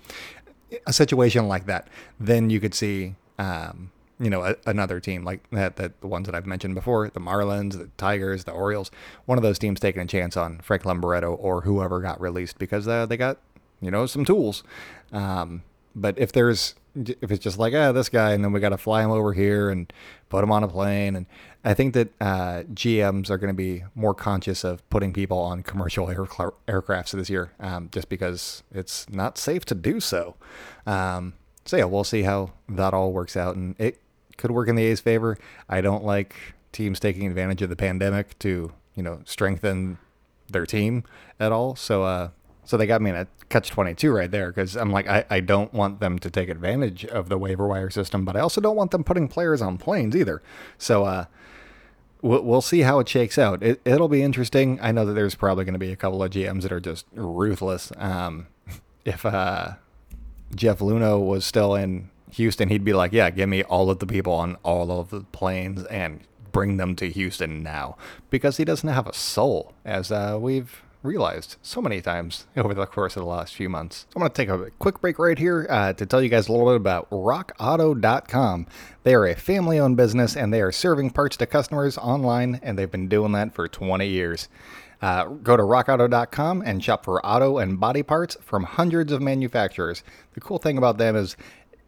a 0.86 0.92
situation 0.92 1.48
like 1.48 1.66
that, 1.66 1.88
then 2.18 2.50
you 2.50 2.60
could 2.60 2.74
see. 2.74 3.14
Um, 3.38 3.90
you 4.20 4.30
know, 4.30 4.44
a, 4.44 4.54
another 4.66 5.00
team 5.00 5.24
like 5.24 5.40
that, 5.50 5.74
that 5.74 6.00
the 6.00 6.06
ones 6.06 6.26
that 6.26 6.36
I've 6.36 6.46
mentioned 6.46 6.76
before, 6.76 7.10
the 7.10 7.20
Marlins, 7.20 7.72
the 7.72 7.90
Tigers, 7.96 8.44
the 8.44 8.52
Orioles, 8.52 8.92
one 9.26 9.38
of 9.38 9.42
those 9.42 9.58
teams 9.58 9.80
taking 9.80 10.02
a 10.02 10.06
chance 10.06 10.36
on 10.36 10.60
Frank 10.60 10.84
Barreto 10.84 11.34
or 11.34 11.62
whoever 11.62 12.00
got 12.00 12.20
released 12.20 12.56
because 12.58 12.86
uh, 12.86 13.06
they 13.06 13.16
got, 13.16 13.38
you 13.80 13.90
know, 13.90 14.06
some 14.06 14.24
tools. 14.24 14.62
Um, 15.12 15.62
but 15.94 16.18
if 16.18 16.32
there's 16.32 16.74
if 16.96 17.30
it's 17.30 17.42
just 17.42 17.58
like 17.58 17.74
ah 17.74 17.90
this 17.90 18.08
guy 18.08 18.32
and 18.32 18.44
then 18.44 18.52
we 18.52 18.60
got 18.60 18.68
to 18.68 18.78
fly 18.78 19.02
him 19.02 19.10
over 19.10 19.32
here 19.32 19.68
and 19.68 19.92
put 20.28 20.44
him 20.44 20.52
on 20.52 20.62
a 20.62 20.68
plane 20.68 21.16
and 21.16 21.26
I 21.66 21.72
think 21.72 21.94
that 21.94 22.08
uh, 22.20 22.64
GMs 22.74 23.30
are 23.30 23.38
going 23.38 23.48
to 23.48 23.56
be 23.56 23.84
more 23.94 24.12
conscious 24.12 24.64
of 24.64 24.88
putting 24.90 25.14
people 25.14 25.38
on 25.38 25.62
commercial 25.62 26.10
air, 26.10 26.26
aircrafts 26.68 27.12
this 27.12 27.30
year 27.30 27.52
um, 27.58 27.88
just 27.90 28.10
because 28.10 28.62
it's 28.70 29.08
not 29.08 29.38
safe 29.38 29.64
to 29.66 29.74
do 29.74 29.98
so. 29.98 30.34
Um, 30.86 31.32
so 31.64 31.78
yeah, 31.78 31.84
we'll 31.84 32.04
see 32.04 32.22
how 32.22 32.50
that 32.68 32.92
all 32.92 33.12
works 33.12 33.34
out 33.34 33.56
and 33.56 33.74
it 33.80 33.98
could 34.36 34.50
work 34.50 34.68
in 34.68 34.76
the 34.76 34.84
A's 34.84 35.00
favor. 35.00 35.38
I 35.68 35.80
don't 35.80 36.04
like 36.04 36.34
teams 36.72 37.00
taking 37.00 37.26
advantage 37.26 37.62
of 37.62 37.70
the 37.70 37.76
pandemic 37.76 38.38
to 38.40 38.72
you 38.94 39.02
know 39.02 39.20
strengthen 39.24 39.96
their 40.50 40.66
team 40.66 41.04
at 41.40 41.50
all. 41.50 41.76
So 41.76 42.02
uh, 42.02 42.28
so 42.64 42.76
they 42.76 42.86
got 42.86 43.02
me 43.02 43.10
in 43.10 43.16
a 43.16 43.26
catch 43.48 43.70
22 43.70 44.12
right 44.12 44.30
there 44.30 44.48
because 44.48 44.76
I'm 44.76 44.90
like, 44.90 45.06
I, 45.08 45.24
I 45.30 45.40
don't 45.40 45.72
want 45.72 46.00
them 46.00 46.18
to 46.18 46.30
take 46.30 46.48
advantage 46.48 47.04
of 47.04 47.28
the 47.28 47.38
waiver 47.38 47.66
wire 47.66 47.90
system, 47.90 48.24
but 48.24 48.36
I 48.36 48.40
also 48.40 48.60
don't 48.60 48.76
want 48.76 48.90
them 48.90 49.04
putting 49.04 49.28
players 49.28 49.60
on 49.62 49.78
planes 49.78 50.16
either. 50.16 50.42
So, 50.78 51.04
uh, 51.04 51.24
we'll, 52.22 52.42
we'll 52.42 52.62
see 52.62 52.80
how 52.80 52.98
it 52.98 53.08
shakes 53.08 53.38
out. 53.38 53.62
It, 53.62 53.80
it'll 53.84 54.08
be 54.08 54.22
interesting. 54.22 54.78
I 54.80 54.92
know 54.92 55.04
that 55.04 55.12
there's 55.12 55.34
probably 55.34 55.64
going 55.64 55.74
to 55.74 55.78
be 55.78 55.92
a 55.92 55.96
couple 55.96 56.22
of 56.22 56.30
GMs 56.30 56.62
that 56.62 56.72
are 56.72 56.80
just 56.80 57.06
ruthless. 57.14 57.92
Um, 57.96 58.46
if, 59.04 59.24
uh, 59.24 59.74
Jeff 60.54 60.78
Luhnow 60.78 61.24
was 61.24 61.44
still 61.44 61.74
in 61.74 62.10
Houston, 62.32 62.68
he'd 62.68 62.84
be 62.84 62.92
like, 62.92 63.12
yeah, 63.12 63.30
give 63.30 63.48
me 63.48 63.62
all 63.64 63.90
of 63.90 63.98
the 63.98 64.06
people 64.06 64.32
on 64.32 64.56
all 64.62 64.90
of 64.90 65.10
the 65.10 65.20
planes 65.20 65.84
and 65.86 66.20
bring 66.52 66.76
them 66.76 66.94
to 66.96 67.10
Houston 67.10 67.62
now 67.62 67.96
because 68.30 68.56
he 68.56 68.64
doesn't 68.64 68.88
have 68.88 69.06
a 69.06 69.12
soul, 69.12 69.72
as 69.84 70.12
uh, 70.12 70.38
we've 70.40 70.83
realized 71.04 71.56
so 71.62 71.80
many 71.80 72.00
times 72.00 72.46
over 72.56 72.74
the 72.74 72.86
course 72.86 73.16
of 73.16 73.22
the 73.22 73.28
last 73.28 73.54
few 73.54 73.68
months. 73.68 74.06
So 74.10 74.16
I'm 74.16 74.20
going 74.20 74.32
to 74.32 74.34
take 74.34 74.48
a 74.48 74.70
quick 74.78 75.00
break 75.00 75.18
right 75.18 75.38
here 75.38 75.66
uh, 75.70 75.92
to 75.92 76.06
tell 76.06 76.22
you 76.22 76.28
guys 76.28 76.48
a 76.48 76.52
little 76.52 76.66
bit 76.66 76.76
about 76.76 77.08
RockAuto.com. 77.10 78.66
They 79.04 79.14
are 79.14 79.26
a 79.26 79.36
family 79.36 79.78
owned 79.78 79.96
business 79.96 80.36
and 80.36 80.52
they 80.52 80.62
are 80.62 80.72
serving 80.72 81.10
parts 81.10 81.36
to 81.36 81.46
customers 81.46 81.98
online, 81.98 82.58
and 82.62 82.78
they've 82.78 82.90
been 82.90 83.08
doing 83.08 83.32
that 83.32 83.54
for 83.54 83.68
20 83.68 84.08
years. 84.08 84.48
Uh, 85.02 85.26
go 85.26 85.56
to 85.56 85.62
rockauto.com 85.62 86.62
and 86.62 86.82
shop 86.82 87.04
for 87.04 87.24
auto 87.24 87.58
and 87.58 87.78
body 87.78 88.02
parts 88.02 88.38
from 88.40 88.64
hundreds 88.64 89.12
of 89.12 89.20
manufacturers. 89.20 90.02
The 90.32 90.40
cool 90.40 90.58
thing 90.58 90.78
about 90.78 90.96
them 90.96 91.14
is 91.14 91.36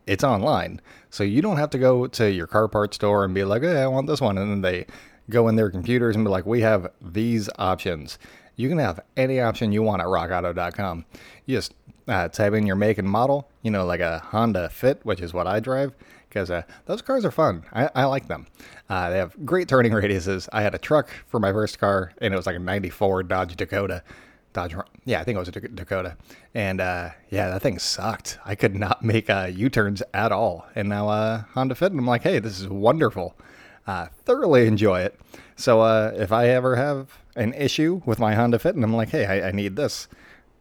it's 0.06 0.23
online. 0.23 0.82
So 1.08 1.25
you 1.25 1.40
don't 1.40 1.56
have 1.56 1.70
to 1.70 1.78
go 1.78 2.06
to 2.06 2.30
your 2.30 2.46
car 2.46 2.68
parts 2.68 2.96
store 2.96 3.25
and 3.25 3.32
be 3.32 3.44
like, 3.44 3.62
hey, 3.62 3.82
I 3.82 3.87
want 3.87 4.06
this 4.06 4.20
one. 4.20 4.37
And 4.37 4.50
then 4.50 4.61
they 4.61 4.87
go 5.30 5.49
in 5.49 5.56
their 5.56 5.70
computers 5.70 6.14
and 6.14 6.25
be 6.25 6.30
like, 6.30 6.44
we 6.44 6.61
have 6.61 6.90
these 7.00 7.49
options 7.58 8.18
you 8.57 8.69
can 8.69 8.79
have 8.79 9.01
any 9.17 9.41
option 9.41 9.73
you 9.73 9.83
want 9.83 10.03
at 10.03 10.09
rockauto.com. 10.09 11.05
You 11.45 11.57
just 11.57 11.75
uh, 12.09 12.29
type 12.29 12.55
in 12.55 12.67
your 12.67 12.77
make 12.77 12.99
and 12.99 13.09
model, 13.09 13.49
you 13.63 13.71
know, 13.71 13.85
like 13.85 14.01
a 14.01 14.19
Honda 14.19 14.69
Fit, 14.69 15.01
which 15.05 15.21
is 15.21 15.35
what 15.35 15.47
I 15.47 15.61
drive, 15.61 15.93
because 16.29 16.51
uh, 16.51 16.63
those 16.87 17.03
cars 17.03 17.25
are 17.25 17.31
fun. 17.31 17.65
I, 17.73 17.91
I 17.95 18.05
like 18.05 18.29
them. 18.29 18.47
Uh, 18.89 19.11
they 19.11 19.19
have 19.19 19.35
great 19.45 19.69
turning 19.69 19.93
radiuses. 19.93 20.49
I 20.53 20.63
had 20.63 20.75
a 20.75 20.79
truck 20.79 21.11
for 21.27 21.39
my 21.39 21.53
first 21.53 21.79
car, 21.79 22.13
and 22.19 22.33
it 22.33 22.37
was 22.37 22.47
like 22.47 22.57
a 22.57 22.61
94 22.61 23.25
Dodge 23.25 23.57
Dakota. 23.57 24.03
Dodge, 24.53 24.75
yeah, 25.05 25.21
I 25.21 25.25
think 25.25 25.37
it 25.37 25.39
was 25.39 25.49
a 25.49 25.53
Dakota. 25.53 26.17
And 26.55 26.81
uh, 26.81 27.11
yeah, 27.29 27.51
that 27.51 27.61
thing 27.61 27.79
sucked. 27.79 28.39
I 28.45 28.55
could 28.55 28.75
not 28.75 29.03
make 29.05 29.29
uh, 29.29 29.51
U 29.53 29.69
turns 29.69 30.03
at 30.15 30.33
all. 30.33 30.67
And 30.75 30.89
now 30.89 31.09
uh, 31.09 31.43
Honda 31.53 31.75
Fit, 31.75 31.93
and 31.93 32.01
I'm 32.01 32.07
like, 32.07 32.23
hey, 32.23 32.39
this 32.39 32.59
is 32.61 32.69
wonderful. 32.69 33.37
Uh, 33.87 34.07
thoroughly 34.25 34.66
enjoy 34.66 35.00
it. 35.00 35.19
So 35.55 35.81
uh, 35.81 36.12
if 36.16 36.33
I 36.33 36.49
ever 36.49 36.76
have 36.76 37.19
an 37.37 37.55
issue 37.55 38.02
with 38.05 38.19
my 38.19 38.35
Honda 38.35 38.59
Fit 38.59 38.75
and 38.75 38.85
I'm 38.85 38.95
like, 38.95 39.11
hey, 39.11 39.26
I, 39.26 39.49
I 39.49 39.52
need 39.52 39.76
this, 39.76 40.09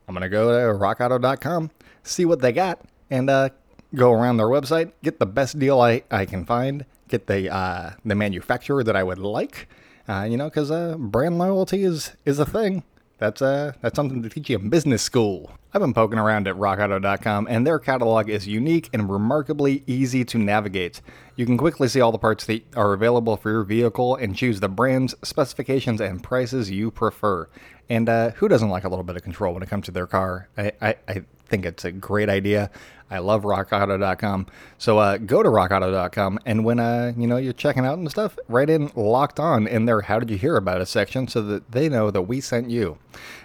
I'm 0.08 0.14
going 0.14 0.22
to 0.22 0.30
go 0.30 0.52
to 0.52 0.78
rockauto.com, 0.78 1.72
see 2.04 2.26
what 2.26 2.42
they 2.42 2.52
got, 2.52 2.80
and 3.10 3.30
uh, 3.30 3.50
go 3.96 4.12
around 4.12 4.38
their 4.38 4.48
website, 4.48 4.92
get 5.04 5.20
the 5.20 5.26
best 5.26 5.58
deal 5.58 5.82
I, 5.82 6.04
I 6.12 6.26
can 6.26 6.46
find, 6.46 6.86
get 7.08 7.28
the, 7.28 7.54
uh, 7.54 7.92
the 8.04 8.16
manufacturer 8.16 8.84
that 8.84 8.96
I 8.96 9.04
would 9.04 9.20
like, 9.20 9.68
uh, 10.08 10.28
you 10.30 10.38
know, 10.38 10.46
because 10.46 10.70
uh, 10.70 10.96
brand 10.98 11.38
loyalty 11.38 11.84
is, 11.84 12.12
is 12.26 12.38
a 12.40 12.46
thing. 12.46 12.84
That's 13.18 13.42
uh, 13.42 13.74
that's 13.82 13.96
something 13.96 14.22
to 14.24 14.30
teach 14.30 14.50
you 14.50 14.58
in 14.58 14.70
business 14.70 15.02
school. 15.02 15.52
I've 15.74 15.82
been 15.82 15.94
poking 15.94 16.20
around 16.20 16.48
at 16.48 16.56
rockauto.com 16.56 17.48
and 17.50 17.66
their 17.66 17.80
catalog 17.80 18.30
is 18.30 18.48
unique 18.48 18.90
and 18.94 19.10
remarkably 19.10 19.84
easy 19.88 20.24
to 20.26 20.38
navigate. 20.38 21.02
You 21.36 21.46
can 21.46 21.58
quickly 21.58 21.88
see 21.88 22.02
all 22.02 22.12
the 22.12 22.18
parts 22.18 22.46
that 22.46 22.64
are 22.76 22.94
available 22.94 23.36
for 23.38 23.52
your 23.52 23.64
vehicle 23.64 24.16
and 24.16 24.36
choose 24.36 24.60
the 24.60 24.70
brands, 24.70 25.16
specifications, 25.24 26.00
and 26.02 26.24
prices 26.24 26.72
you 26.72 26.92
prefer. 26.92 27.48
And 27.90 28.10
uh, 28.10 28.32
who 28.32 28.48
doesn't 28.48 28.70
like 28.70 28.84
a 28.84 28.90
little 28.90 29.04
bit 29.04 29.16
of 29.16 29.24
control 29.24 29.54
when 29.54 29.64
it 29.64 29.70
comes 29.70 29.86
to 29.86 29.92
their 29.92 30.08
car? 30.08 30.50
I, 30.58 30.72
I, 30.82 30.96
I 31.08 31.24
think 31.48 31.66
it's 31.66 31.86
a 31.86 31.92
great 31.92 32.30
idea. 32.30 32.70
I 33.10 33.20
love 33.20 33.44
rockauto.com. 33.44 34.48
So 34.78 34.98
uh, 34.98 35.18
go 35.18 35.44
to 35.44 35.50
rockauto.com 35.50 36.40
and 36.46 36.66
when 36.66 36.80
uh, 36.80 37.14
you 37.16 37.28
know 37.28 37.38
you're 37.38 37.54
checking 37.54 37.86
out 37.86 37.98
and 37.98 38.10
stuff, 38.10 38.38
write 38.48 38.70
in 38.70 38.92
locked 38.96 39.40
on 39.40 39.68
in 39.68 39.86
their 39.86 40.02
how 40.02 40.20
did 40.20 40.30
you 40.30 40.38
hear 40.38 40.58
about 40.58 40.82
us 40.82 40.90
section 40.90 41.28
so 41.28 41.42
that 41.44 41.72
they 41.72 41.88
know 41.90 42.10
that 42.12 42.24
we 42.24 42.42
sent 42.42 42.70
you. 42.70 42.98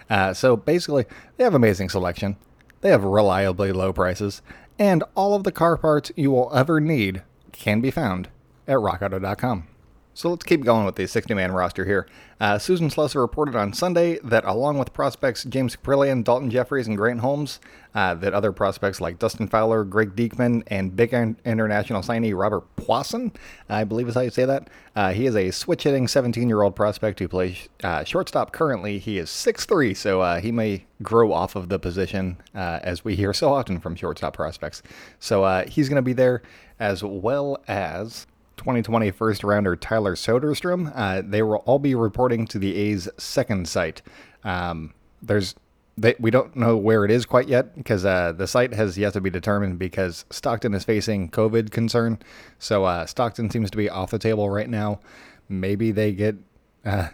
Uh, 0.08 0.32
so 0.34 0.56
basically, 0.56 1.04
they 1.36 1.44
have 1.44 1.54
amazing 1.54 1.88
selection. 1.88 2.36
They 2.80 2.90
have 2.90 3.04
reliably 3.04 3.72
low 3.72 3.92
prices, 3.92 4.40
and 4.78 5.04
all 5.14 5.34
of 5.34 5.44
the 5.44 5.52
car 5.52 5.76
parts 5.76 6.10
you 6.16 6.30
will 6.30 6.50
ever 6.54 6.80
need 6.80 7.22
can 7.52 7.80
be 7.80 7.90
found 7.90 8.28
at 8.66 8.76
rockauto.com. 8.76 9.66
So 10.12 10.28
let's 10.28 10.44
keep 10.44 10.64
going 10.64 10.84
with 10.84 10.96
the 10.96 11.06
60 11.06 11.32
man 11.34 11.52
roster 11.52 11.84
here. 11.84 12.06
Uh, 12.40 12.58
Susan 12.58 12.88
Slusser 12.88 13.20
reported 13.20 13.54
on 13.54 13.72
Sunday 13.72 14.18
that 14.24 14.44
along 14.44 14.78
with 14.78 14.92
prospects 14.92 15.44
James 15.44 15.76
Kaprielian, 15.76 16.24
Daulton 16.24 16.50
Jefferies, 16.50 16.88
and 16.88 16.96
Grant 16.96 17.20
Holmes, 17.20 17.60
uh, 17.94 18.14
that 18.14 18.34
other 18.34 18.50
prospects 18.50 19.00
like 19.00 19.18
Dustin 19.18 19.46
Fowler, 19.46 19.84
Greg 19.84 20.16
Deichmann, 20.16 20.64
and 20.66 20.96
big 20.96 21.12
international 21.12 22.02
signee 22.02 22.36
Robert 22.36 22.64
Puason, 22.76 23.34
I 23.68 23.84
believe 23.84 24.08
is 24.08 24.14
how 24.14 24.22
you 24.22 24.30
say 24.30 24.44
that. 24.44 24.68
Uh, 24.96 25.12
he 25.12 25.26
is 25.26 25.36
a 25.36 25.52
switch 25.52 25.84
hitting 25.84 26.08
17 26.08 26.48
year 26.48 26.62
old 26.62 26.74
prospect 26.74 27.20
who 27.20 27.28
plays 27.28 27.68
uh, 27.84 28.02
shortstop 28.02 28.52
currently. 28.52 28.98
He 28.98 29.18
is 29.18 29.28
6'3, 29.30 29.96
so 29.96 30.20
uh, 30.20 30.40
he 30.40 30.50
may 30.50 30.86
grow 31.02 31.32
off 31.32 31.54
of 31.54 31.68
the 31.68 31.78
position 31.78 32.36
uh, 32.54 32.80
as 32.82 33.04
we 33.04 33.14
hear 33.14 33.32
so 33.32 33.52
often 33.52 33.78
from 33.78 33.94
shortstop 33.94 34.34
prospects. 34.34 34.82
So 35.20 35.64
he's 35.68 35.88
going 35.88 35.96
to 35.96 36.02
be 36.02 36.14
there 36.14 36.42
as 36.80 37.04
well 37.04 37.62
as 37.68 38.26
2020 38.60 39.10
first 39.10 39.42
rounder 39.42 39.74
Tyler 39.74 40.14
Soderstrom. 40.14 40.92
Uh, 40.94 41.22
they 41.24 41.42
will 41.42 41.62
all 41.64 41.78
be 41.78 41.94
reporting 41.94 42.46
to 42.48 42.58
the 42.58 42.76
A's 42.76 43.08
second 43.16 43.66
site. 43.66 44.02
Um, 44.44 44.92
there's 45.22 45.54
they, 45.96 46.14
we 46.18 46.30
don't 46.30 46.54
know 46.54 46.76
where 46.76 47.04
it 47.06 47.10
is 47.10 47.24
quite 47.24 47.48
yet 47.48 47.74
because 47.74 48.04
uh, 48.04 48.32
the 48.32 48.46
site 48.46 48.74
has 48.74 48.98
yet 48.98 49.14
to 49.14 49.20
be 49.20 49.30
determined 49.30 49.78
because 49.78 50.26
Stockton 50.30 50.74
is 50.74 50.84
facing 50.84 51.30
COVID 51.30 51.70
concern. 51.70 52.18
So 52.58 52.84
uh, 52.84 53.06
Stockton 53.06 53.50
seems 53.50 53.70
to 53.70 53.78
be 53.78 53.88
off 53.88 54.10
the 54.10 54.18
table 54.18 54.48
right 54.50 54.68
now. 54.68 55.00
Maybe 55.48 55.90
they 55.90 56.12
get. 56.12 56.36
Uh, 56.84 57.08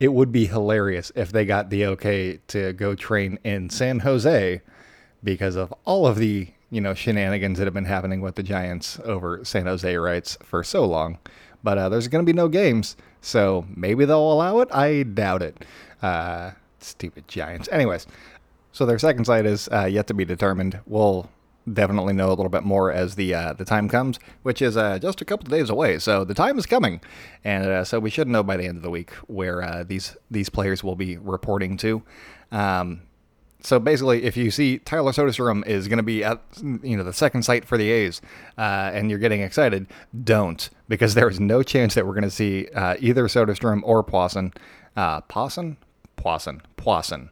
it 0.00 0.08
would 0.08 0.32
be 0.32 0.46
hilarious 0.46 1.12
if 1.14 1.30
they 1.30 1.44
got 1.44 1.70
the 1.70 1.86
okay 1.86 2.40
to 2.48 2.72
go 2.72 2.94
train 2.96 3.38
in 3.44 3.70
San 3.70 4.00
Jose 4.00 4.60
because 5.22 5.56
of 5.56 5.72
all 5.84 6.06
of 6.06 6.16
the 6.18 6.48
you 6.70 6.80
know 6.80 6.94
shenanigans 6.94 7.58
that 7.58 7.66
have 7.66 7.74
been 7.74 7.84
happening 7.84 8.20
with 8.20 8.34
the 8.34 8.42
Giants 8.42 8.98
over 9.04 9.44
San 9.44 9.66
Jose 9.66 9.96
rights 9.96 10.36
for 10.42 10.64
so 10.64 10.84
long. 10.84 11.18
But 11.62 11.78
uh, 11.78 11.88
there's 11.88 12.08
going 12.08 12.24
to 12.24 12.30
be 12.30 12.36
no 12.36 12.48
games, 12.48 12.96
so 13.20 13.64
maybe 13.74 14.04
they'll 14.04 14.32
allow 14.32 14.60
it. 14.60 14.68
I 14.70 15.02
doubt 15.02 15.42
it. 15.42 15.64
Uh, 16.02 16.52
stupid 16.78 17.26
Giants. 17.26 17.68
Anyways, 17.72 18.06
so 18.72 18.84
their 18.84 18.98
second 18.98 19.24
site 19.24 19.46
is 19.46 19.68
uh, 19.72 19.86
yet 19.86 20.06
to 20.08 20.14
be 20.14 20.24
determined. 20.24 20.80
We'll 20.86 21.30
definitely 21.72 22.12
know 22.12 22.28
a 22.28 22.34
little 22.34 22.50
bit 22.50 22.62
more 22.62 22.92
as 22.92 23.14
the 23.14 23.34
uh, 23.34 23.52
the 23.54 23.64
time 23.64 23.88
comes, 23.88 24.18
which 24.42 24.60
is 24.60 24.76
uh, 24.76 24.98
just 24.98 25.20
a 25.20 25.24
couple 25.24 25.46
of 25.46 25.50
days 25.50 25.70
away. 25.70 25.98
So 25.98 26.24
the 26.24 26.34
time 26.34 26.58
is 26.58 26.66
coming, 26.66 27.00
and 27.42 27.66
uh, 27.66 27.84
so 27.84 27.98
we 28.00 28.10
should 28.10 28.28
know 28.28 28.42
by 28.42 28.56
the 28.56 28.66
end 28.66 28.76
of 28.76 28.82
the 28.82 28.90
week 28.90 29.12
where 29.26 29.62
uh, 29.62 29.84
these 29.84 30.16
these 30.30 30.48
players 30.48 30.84
will 30.84 30.96
be 30.96 31.16
reporting 31.16 31.76
to. 31.78 32.02
Um, 32.52 33.02
so 33.64 33.80
basically, 33.80 34.24
if 34.24 34.36
you 34.36 34.50
see 34.50 34.78
Tyler 34.78 35.12
Soderstrom 35.12 35.66
is 35.66 35.88
going 35.88 35.96
to 35.96 36.02
be 36.02 36.22
at 36.22 36.38
you 36.82 36.98
know 36.98 37.02
the 37.02 37.14
second 37.14 37.44
site 37.44 37.64
for 37.64 37.78
the 37.78 37.90
A's, 37.90 38.20
uh, 38.58 38.90
and 38.92 39.08
you're 39.08 39.18
getting 39.18 39.40
excited, 39.40 39.86
don't 40.22 40.68
because 40.86 41.14
there 41.14 41.30
is 41.30 41.40
no 41.40 41.62
chance 41.62 41.94
that 41.94 42.06
we're 42.06 42.12
going 42.12 42.24
to 42.24 42.30
see 42.30 42.68
uh, 42.74 42.96
either 43.00 43.24
Soderstrom 43.24 43.80
or 43.82 44.04
Puason. 44.04 44.54
Uh, 44.94 45.22
Pawson, 45.22 45.78
Puason, 46.18 46.60
Puason. 46.76 47.30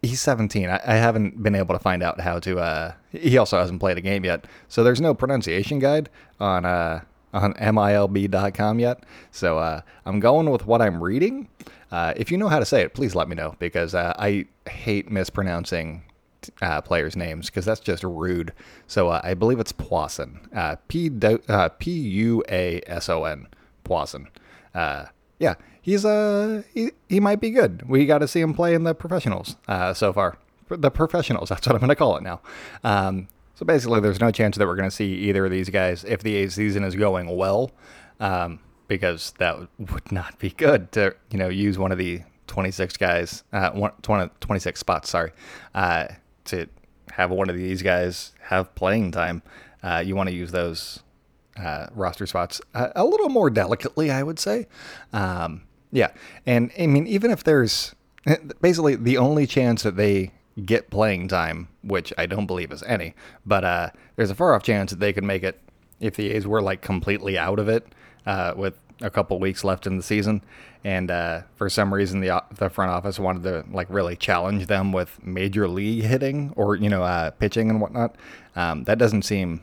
He's 0.00 0.22
17. 0.22 0.70
I, 0.70 0.80
I, 0.86 0.94
haven't 0.94 1.42
been 1.42 1.54
able 1.54 1.74
to 1.74 1.78
find 1.78 2.02
out 2.02 2.20
how 2.20 2.38
to. 2.38 2.58
Uh, 2.60 2.92
he 3.10 3.36
also 3.36 3.58
hasn't 3.58 3.80
played 3.80 3.98
a 3.98 4.00
game 4.00 4.24
yet, 4.24 4.46
so 4.68 4.84
there's 4.84 5.00
no 5.00 5.12
pronunciation 5.12 5.80
guide 5.80 6.08
on 6.38 6.64
uh, 6.64 7.02
on 7.34 7.54
milb.com 7.54 8.78
yet. 8.78 9.02
So 9.32 9.58
uh, 9.58 9.80
I'm 10.06 10.20
going 10.20 10.50
with 10.50 10.66
what 10.66 10.80
I'm 10.80 11.02
reading. 11.02 11.48
Uh, 11.90 12.14
if 12.16 12.30
you 12.30 12.38
know 12.38 12.48
how 12.48 12.58
to 12.58 12.64
say 12.64 12.82
it, 12.82 12.94
please 12.94 13.14
let 13.14 13.28
me 13.28 13.34
know 13.34 13.56
because 13.58 13.94
uh, 13.94 14.14
I 14.18 14.46
hate 14.68 15.10
mispronouncing 15.10 16.02
uh, 16.62 16.80
players' 16.80 17.16
names 17.16 17.46
because 17.46 17.64
that's 17.64 17.80
just 17.80 18.04
rude. 18.04 18.52
So 18.86 19.08
uh, 19.08 19.20
I 19.24 19.34
believe 19.34 19.58
it's 19.58 19.72
Puason. 19.72 20.38
Uh, 20.54 20.76
P 20.86 21.90
U 21.90 22.44
A 22.48 22.80
S 22.86 23.08
O 23.08 23.24
N. 23.24 23.46
Puason. 23.84 24.28
yeah, 24.74 25.54
he's 25.82 26.04
uh 26.04 26.62
he, 26.72 26.90
he 27.08 27.18
might 27.18 27.40
be 27.40 27.50
good. 27.50 27.88
We 27.88 28.06
got 28.06 28.18
to 28.18 28.28
see 28.28 28.40
him 28.40 28.54
play 28.54 28.74
in 28.74 28.84
the 28.84 28.94
professionals 28.94 29.56
so 29.94 30.12
far. 30.12 30.38
The 30.68 30.90
professionals. 30.90 31.48
That's 31.50 31.66
what 31.66 31.74
I'm 31.74 31.80
going 31.80 31.88
to 31.88 31.96
call 31.96 32.16
it 32.16 32.22
now. 32.22 32.40
Um, 32.84 33.26
so 33.56 33.66
basically, 33.66 34.00
there's 34.00 34.20
no 34.20 34.30
chance 34.30 34.56
that 34.56 34.66
we're 34.66 34.76
going 34.76 34.88
to 34.88 34.94
see 34.94 35.12
either 35.12 35.44
of 35.44 35.50
these 35.50 35.68
guys 35.68 36.04
if 36.04 36.22
the 36.22 36.48
season 36.48 36.84
is 36.84 36.94
going 36.94 37.36
well. 37.36 37.72
Um, 38.20 38.60
because 38.90 39.32
that 39.38 39.56
would 39.78 40.10
not 40.10 40.36
be 40.40 40.50
good 40.50 40.90
to 40.90 41.14
you 41.30 41.38
know 41.38 41.48
use 41.48 41.78
one 41.78 41.92
of 41.92 41.98
the 41.98 42.20
26 42.48 42.96
guys, 42.96 43.44
uh, 43.52 43.70
one, 43.70 43.92
20, 44.02 44.28
26 44.40 44.80
spots, 44.80 45.08
sorry, 45.08 45.30
uh, 45.76 46.08
to 46.46 46.66
have 47.12 47.30
one 47.30 47.48
of 47.48 47.54
these 47.54 47.82
guys 47.82 48.32
have 48.40 48.74
playing 48.74 49.12
time. 49.12 49.42
Uh, 49.84 50.02
you 50.04 50.16
want 50.16 50.28
to 50.28 50.34
use 50.34 50.50
those 50.50 51.04
uh, 51.56 51.86
roster 51.94 52.26
spots 52.26 52.60
a, 52.74 52.90
a, 52.96 53.04
little 53.04 53.28
more 53.28 53.48
delicately, 53.48 54.10
I 54.10 54.24
would 54.24 54.40
say. 54.40 54.66
Um, 55.12 55.62
yeah, 55.92 56.10
and 56.44 56.72
I 56.76 56.88
mean, 56.88 57.06
even 57.06 57.30
if 57.30 57.44
there's 57.44 57.94
basically 58.60 58.96
the 58.96 59.18
only 59.18 59.46
chance 59.46 59.84
that 59.84 59.96
they 59.96 60.32
get 60.64 60.90
playing 60.90 61.28
time, 61.28 61.68
which 61.84 62.12
I 62.18 62.26
don't 62.26 62.46
believe 62.46 62.72
is 62.72 62.82
any, 62.82 63.14
but 63.46 63.62
uh, 63.62 63.90
there's 64.16 64.30
a 64.30 64.34
far 64.34 64.52
off 64.52 64.64
chance 64.64 64.90
that 64.90 64.98
they 64.98 65.12
could 65.12 65.22
make 65.22 65.44
it 65.44 65.60
if 66.00 66.16
the 66.16 66.30
A's 66.30 66.46
were 66.46 66.62
like 66.62 66.80
completely 66.80 67.38
out 67.38 67.58
of 67.58 67.68
it 67.68 67.86
uh, 68.26 68.54
with 68.56 68.78
a 69.02 69.10
couple 69.10 69.38
weeks 69.38 69.64
left 69.64 69.86
in 69.86 69.96
the 69.96 70.02
season, 70.02 70.42
and 70.84 71.10
uh, 71.10 71.42
for 71.56 71.68
some 71.68 71.92
reason 71.92 72.20
the 72.20 72.42
the 72.56 72.68
front 72.68 72.90
office 72.90 73.18
wanted 73.18 73.42
to 73.44 73.64
like 73.72 73.88
really 73.90 74.16
challenge 74.16 74.66
them 74.66 74.92
with 74.92 75.24
major 75.24 75.68
league 75.68 76.02
hitting 76.02 76.52
or 76.56 76.74
you 76.76 76.88
know 76.88 77.02
uh, 77.02 77.30
pitching 77.30 77.70
and 77.70 77.80
whatnot. 77.80 78.16
Um, 78.56 78.84
that 78.84 78.98
doesn't 78.98 79.22
seem 79.22 79.62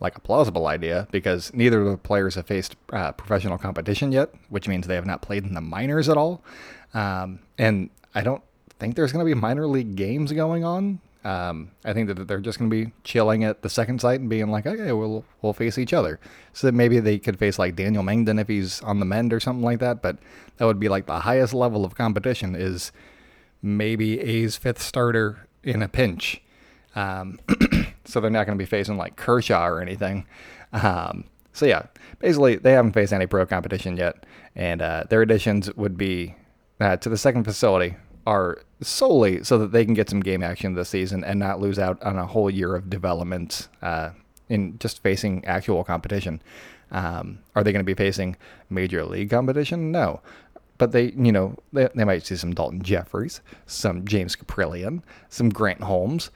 like 0.00 0.16
a 0.16 0.20
plausible 0.20 0.66
idea 0.66 1.08
because 1.10 1.52
neither 1.52 1.80
of 1.80 1.90
the 1.90 1.96
players 1.96 2.36
have 2.36 2.46
faced 2.46 2.76
uh, 2.92 3.12
professional 3.12 3.58
competition 3.58 4.12
yet, 4.12 4.30
which 4.48 4.68
means 4.68 4.86
they 4.86 4.94
have 4.94 5.06
not 5.06 5.22
played 5.22 5.44
in 5.44 5.54
the 5.54 5.60
minors 5.60 6.08
at 6.08 6.16
all. 6.16 6.42
Um, 6.94 7.40
and 7.58 7.90
I 8.14 8.22
don't 8.22 8.42
think 8.78 8.94
there's 8.94 9.12
going 9.12 9.24
to 9.26 9.28
be 9.28 9.38
minor 9.38 9.66
league 9.66 9.96
games 9.96 10.32
going 10.32 10.64
on 10.64 11.00
um, 11.28 11.72
I 11.84 11.92
think 11.92 12.08
that 12.08 12.26
they're 12.26 12.40
just 12.40 12.58
going 12.58 12.70
to 12.70 12.86
be 12.86 12.90
chilling 13.04 13.44
at 13.44 13.60
the 13.60 13.68
second 13.68 14.00
site 14.00 14.18
and 14.18 14.30
being 14.30 14.50
like, 14.50 14.66
okay, 14.66 14.92
we'll 14.92 15.26
we'll 15.42 15.52
face 15.52 15.76
each 15.76 15.92
other. 15.92 16.18
So 16.54 16.66
that 16.66 16.72
maybe 16.72 17.00
they 17.00 17.18
could 17.18 17.38
face 17.38 17.58
like 17.58 17.76
Daniel 17.76 18.02
Mengden 18.02 18.40
if 18.40 18.48
he's 18.48 18.80
on 18.80 18.98
the 18.98 19.04
mend 19.04 19.34
or 19.34 19.38
something 19.38 19.62
like 19.62 19.78
that. 19.80 20.00
But 20.00 20.16
that 20.56 20.64
would 20.64 20.80
be 20.80 20.88
like 20.88 21.04
the 21.04 21.20
highest 21.20 21.52
level 21.52 21.84
of 21.84 21.94
competition 21.94 22.54
is 22.54 22.92
maybe 23.60 24.18
A's 24.20 24.56
fifth 24.56 24.80
starter 24.80 25.46
in 25.62 25.82
a 25.82 25.88
pinch. 25.88 26.40
Um, 26.94 27.38
so 28.06 28.20
they're 28.20 28.30
not 28.30 28.46
going 28.46 28.56
to 28.56 28.62
be 28.62 28.66
facing 28.66 28.96
like 28.96 29.16
Kershaw 29.16 29.66
or 29.66 29.82
anything. 29.82 30.26
Um, 30.72 31.24
so 31.52 31.66
yeah, 31.66 31.88
basically 32.20 32.56
they 32.56 32.72
haven't 32.72 32.92
faced 32.92 33.12
any 33.12 33.26
pro 33.26 33.44
competition 33.44 33.98
yet, 33.98 34.24
and 34.56 34.80
uh, 34.80 35.04
their 35.10 35.20
additions 35.20 35.70
would 35.76 35.98
be 35.98 36.36
uh, 36.80 36.96
to 36.96 37.10
the 37.10 37.18
second 37.18 37.44
facility 37.44 37.96
are 38.28 38.58
solely 38.82 39.42
so 39.42 39.56
that 39.56 39.72
they 39.72 39.86
can 39.86 39.94
get 39.94 40.10
some 40.10 40.20
game 40.20 40.42
action 40.42 40.74
this 40.74 40.90
season 40.90 41.24
and 41.24 41.40
not 41.40 41.60
lose 41.60 41.78
out 41.78 42.00
on 42.02 42.18
a 42.18 42.26
whole 42.26 42.50
year 42.50 42.76
of 42.76 42.90
development 42.90 43.68
uh, 43.80 44.10
in 44.50 44.78
just 44.78 45.02
facing 45.02 45.42
actual 45.46 45.82
competition. 45.82 46.42
Um, 46.90 47.38
are 47.56 47.64
they 47.64 47.72
going 47.72 47.84
to 47.84 47.94
be 47.94 47.94
facing 47.94 48.36
major 48.68 49.02
league 49.06 49.30
competition? 49.30 49.90
No. 49.90 50.20
But 50.76 50.92
they, 50.92 51.12
you 51.12 51.32
know, 51.32 51.56
they, 51.72 51.88
they 51.94 52.04
might 52.04 52.26
see 52.26 52.36
some 52.36 52.54
Daulton 52.54 52.82
Jefferies, 52.82 53.40
some 53.66 54.04
James 54.04 54.36
Kaprielian, 54.36 55.02
some 55.30 55.48
Grant 55.48 55.80
Holmes. 55.80 56.30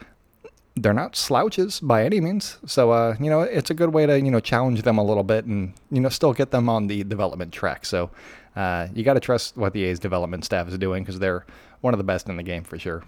They're 0.75 0.95
not 0.95 1.17
slouches 1.17 1.81
by 1.81 2.05
any 2.05 2.21
means. 2.21 2.59
So, 2.67 2.93
uh, 2.93 3.17
you 3.21 3.29
know, 3.29 3.43
it's 3.43 3.71
a 3.71 3.75
good 3.75 3.93
way 3.93 4.07
to, 4.07 4.19
you 4.19 4.31
know, 4.31 4.41
challenge 4.41 4.83
them 4.83 4.99
a 4.99 5.05
little 5.05 5.25
bit 5.25 5.45
and, 5.45 5.75
you 5.91 6.00
know, 6.00 6.09
still 6.09 6.33
get 6.33 6.50
them 6.50 6.69
on 6.69 6.87
the 6.87 7.05
development 7.05 7.52
track. 7.52 7.85
So, 7.85 8.11
uh, 8.57 8.88
you 8.95 9.02
got 9.02 9.14
to 9.14 9.21
trust 9.21 9.57
what 9.57 9.73
the 9.73 9.85
A's 9.85 9.99
development 9.99 10.45
staff 10.45 10.69
is 10.69 10.79
doing 10.79 11.02
because 11.02 11.19
they're 11.19 11.45
one 11.81 11.93
of 11.95 11.99
the 11.99 12.05
best 12.05 12.29
in 12.29 12.37
the 12.37 12.43
game 12.43 12.64
for 12.64 12.79
sure. 12.79 13.02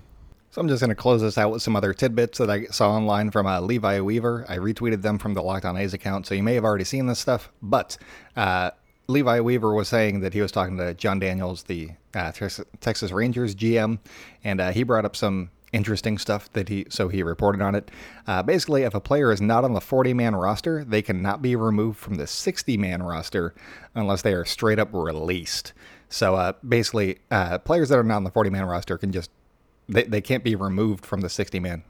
So 0.51 0.61
I'm 0.61 0.69
just 0.69 0.81
going 0.81 0.91
to 0.91 0.95
close 0.95 1.21
this 1.21 1.37
out 1.37 1.51
with 1.51 1.63
some 1.63 1.75
other 1.75 1.93
tidbits 1.93 2.39
that 2.39 2.49
I 2.49 2.67
saw 2.67 2.93
online 2.93 3.33
from 3.33 3.47
uh, 3.47 3.61
Levi 3.61 4.01
Weaver. 4.01 4.47
I 4.49 4.59
retweeted 4.59 5.03
them 5.03 5.19
from 5.19 5.35
the 5.35 5.43
Locked 5.43 5.65
On 5.65 5.77
A's 5.77 5.95
account, 5.95 6.27
so 6.27 6.35
you 6.37 6.45
may 6.45 6.55
have 6.55 6.65
already 6.65 6.85
seen 6.85 7.07
this 7.07 7.19
stuff. 7.19 7.51
But 7.61 7.97
uh, 8.37 8.71
Levi 9.09 9.41
Weaver 9.41 9.75
was 9.75 9.89
saying 9.89 10.21
that 10.21 10.33
he 10.33 10.41
was 10.41 10.53
talking 10.53 10.77
to 10.79 10.95
Jon 10.95 11.19
Daniels, 11.19 11.65
the 11.65 11.91
uh, 12.15 12.31
Texas 12.81 13.11
Rangers 13.11 13.57
GM, 13.57 13.99
and 14.45 14.61
uh, 14.61 14.71
he 14.71 14.85
brought 14.85 15.05
up 15.05 15.17
some 15.17 15.51
interesting 15.75 16.17
stuff 16.17 16.51
that 16.53 16.69
he 16.69 16.87
so 16.89 17.09
he 17.09 17.23
reported 17.23 17.61
on 17.61 17.75
it. 17.75 17.91
Uh, 18.27 18.43
basically, 18.43 18.83
if 18.83 18.95
a 18.95 19.01
player 19.01 19.33
is 19.33 19.41
not 19.41 19.65
on 19.65 19.75
the 19.75 19.81
40 19.81 20.15
man 20.15 20.37
roster, 20.37 20.85
they 20.85 21.03
cannot 21.03 21.43
be 21.43 21.57
removed 21.57 21.99
from 21.99 22.15
the 22.15 22.27
60 22.27 22.77
man 22.79 23.03
roster 23.03 23.55
unless 23.95 24.23
they 24.23 24.33
are 24.33 24.45
straight 24.45 24.79
up 24.79 24.89
released. 24.93 25.73
So 26.09 26.37
uh, 26.37 26.53
basically, 26.67 27.19
uh, 27.31 27.59
players 27.59 27.89
that 27.89 27.99
are 27.99 28.05
not 28.05 28.17
on 28.17 28.25
the 28.25 28.31
40 28.31 28.51
man 28.51 28.65
roster 28.65 28.97
can 28.97 29.11
just 29.13 29.31
they, 29.89 30.05
they 30.05 30.21
can't 30.21 30.45
be 30.45 30.55
removed 30.55 31.05
from 31.05 31.21
the 31.21 31.29
60 31.29 31.59
man 31.61 31.83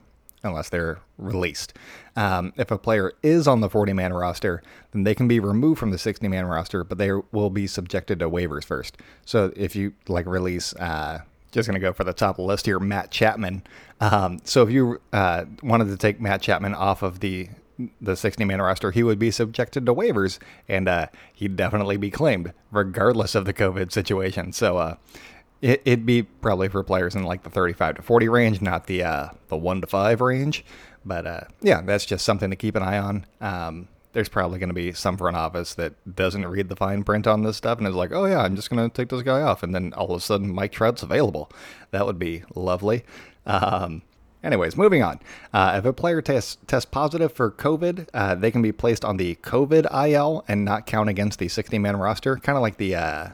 unless 0.43 0.69
they're 0.69 0.99
released. 1.17 1.73
Um, 2.15 2.53
if 2.57 2.71
a 2.71 2.77
player 2.77 3.13
is 3.23 3.47
on 3.47 3.61
the 3.61 3.69
40 3.69 3.93
man 3.93 4.13
roster, 4.13 4.61
then 4.91 5.03
they 5.03 5.15
can 5.15 5.27
be 5.27 5.39
removed 5.39 5.79
from 5.79 5.91
the 5.91 5.97
60 5.97 6.27
man 6.27 6.45
roster, 6.45 6.83
but 6.83 6.97
they 6.97 7.11
will 7.31 7.49
be 7.49 7.67
subjected 7.67 8.19
to 8.19 8.29
waivers 8.29 8.63
first. 8.63 8.97
So 9.25 9.51
if 9.55 9.75
you 9.75 9.93
like 10.07 10.25
release, 10.25 10.73
uh, 10.75 11.21
just 11.55 11.67
going 11.67 11.79
to 11.79 11.85
go 11.85 11.93
for 11.93 12.03
the 12.03 12.13
top 12.13 12.31
of 12.31 12.37
the 12.37 12.43
list 12.43 12.67
here, 12.67 12.79
Matt 12.79 13.09
Chapman. 13.09 13.63
Um, 13.99 14.39
so 14.43 14.61
if 14.61 14.69
you 14.69 15.01
uh, 15.11 15.45
wanted 15.63 15.85
to 15.85 15.97
take 15.97 16.21
Matt 16.21 16.41
Chapman 16.43 16.75
off 16.75 17.01
of 17.01 17.21
the 17.21 17.49
the 17.99 18.15
60 18.15 18.45
man 18.45 18.61
roster, 18.61 18.91
he 18.91 19.03
would 19.03 19.19
be 19.19 19.31
subjected 19.31 19.85
to 19.85 19.93
waivers 19.93 20.39
and 20.69 20.87
uh, 20.87 21.07
he'd 21.33 21.57
definitely 21.57 21.97
be 21.97 22.09
claimed, 22.09 22.53
regardless 22.71 23.35
of 23.35 23.43
the 23.43 23.53
COVID 23.53 23.91
situation. 23.91 24.53
So 24.53 24.77
uh, 24.77 24.95
it, 25.61 25.85
would 25.85 26.05
be 26.05 26.23
probably 26.23 26.69
for 26.69 26.83
players 26.83 27.15
in 27.15 27.23
like 27.23 27.43
the 27.43 27.49
35 27.49 27.95
to 27.95 28.01
40 28.01 28.29
range, 28.29 28.61
not 28.61 28.87
the 28.87 29.03
uh, 29.03 29.29
the 29.49 29.57
one 29.57 29.81
to 29.81 29.87
five 29.87 30.21
range. 30.21 30.63
But 31.03 31.27
uh, 31.27 31.41
yeah, 31.61 31.81
that's 31.81 32.05
just 32.05 32.23
something 32.23 32.49
to 32.49 32.55
keep 32.55 32.75
an 32.75 32.83
eye 32.83 32.97
on. 32.97 33.25
Um, 33.41 33.87
there's 34.15 34.29
probably 34.29 34.57
going 34.57 34.69
to 34.69 34.73
be 34.73 34.93
some 34.93 35.17
front 35.17 35.35
office 35.35 35.75
that 35.75 36.15
doesn't 36.15 36.47
read 36.47 36.69
the 36.69 36.75
fine 36.75 37.03
print 37.03 37.27
on 37.27 37.43
this 37.43 37.57
stuff 37.57 37.77
and 37.77 37.87
is 37.87 37.93
like, 37.93 38.13
oh 38.13 38.25
yeah, 38.25 38.39
I'm 38.39 38.55
just 38.55 38.69
going 38.69 38.89
to 38.89 38.93
take 38.93 39.09
this 39.09 39.21
guy 39.21 39.41
off, 39.41 39.61
and 39.61 39.75
then 39.75 39.93
all 39.93 40.09
of 40.11 40.17
a 40.17 40.21
sudden 40.21 40.55
Mike 40.55 40.71
Trout's 40.71 41.03
available. 41.03 41.51
That 41.91 42.05
would 42.05 42.17
be 42.17 42.43
lovely. 42.55 43.03
Um, 43.45 44.01
Anyways, 44.41 44.77
moving 44.77 45.01
on. 45.01 45.19
Uh, 45.51 45.73
if 45.79 45.85
a 45.85 45.91
player 45.91 46.21
tests 46.21 46.59
test 46.67 46.91
positive 46.91 47.33
for 47.33 47.49
COVID, 47.49 48.07
uh, 48.13 48.35
they 48.35 48.51
can 48.51 48.61
be 48.61 48.71
placed 48.71 49.03
on 49.03 49.17
the 49.17 49.33
COVID 49.37 49.87
IL 49.91 50.45
and 50.47 50.63
not 50.63 50.85
count 50.85 51.09
against 51.09 51.39
the 51.39 51.47
60 51.47 51.79
man 51.79 51.97
roster, 51.97 52.37
kind 52.37 52.55
of 52.55 52.61
like 52.61 52.77
the 52.77 52.93
uh, 52.93 53.29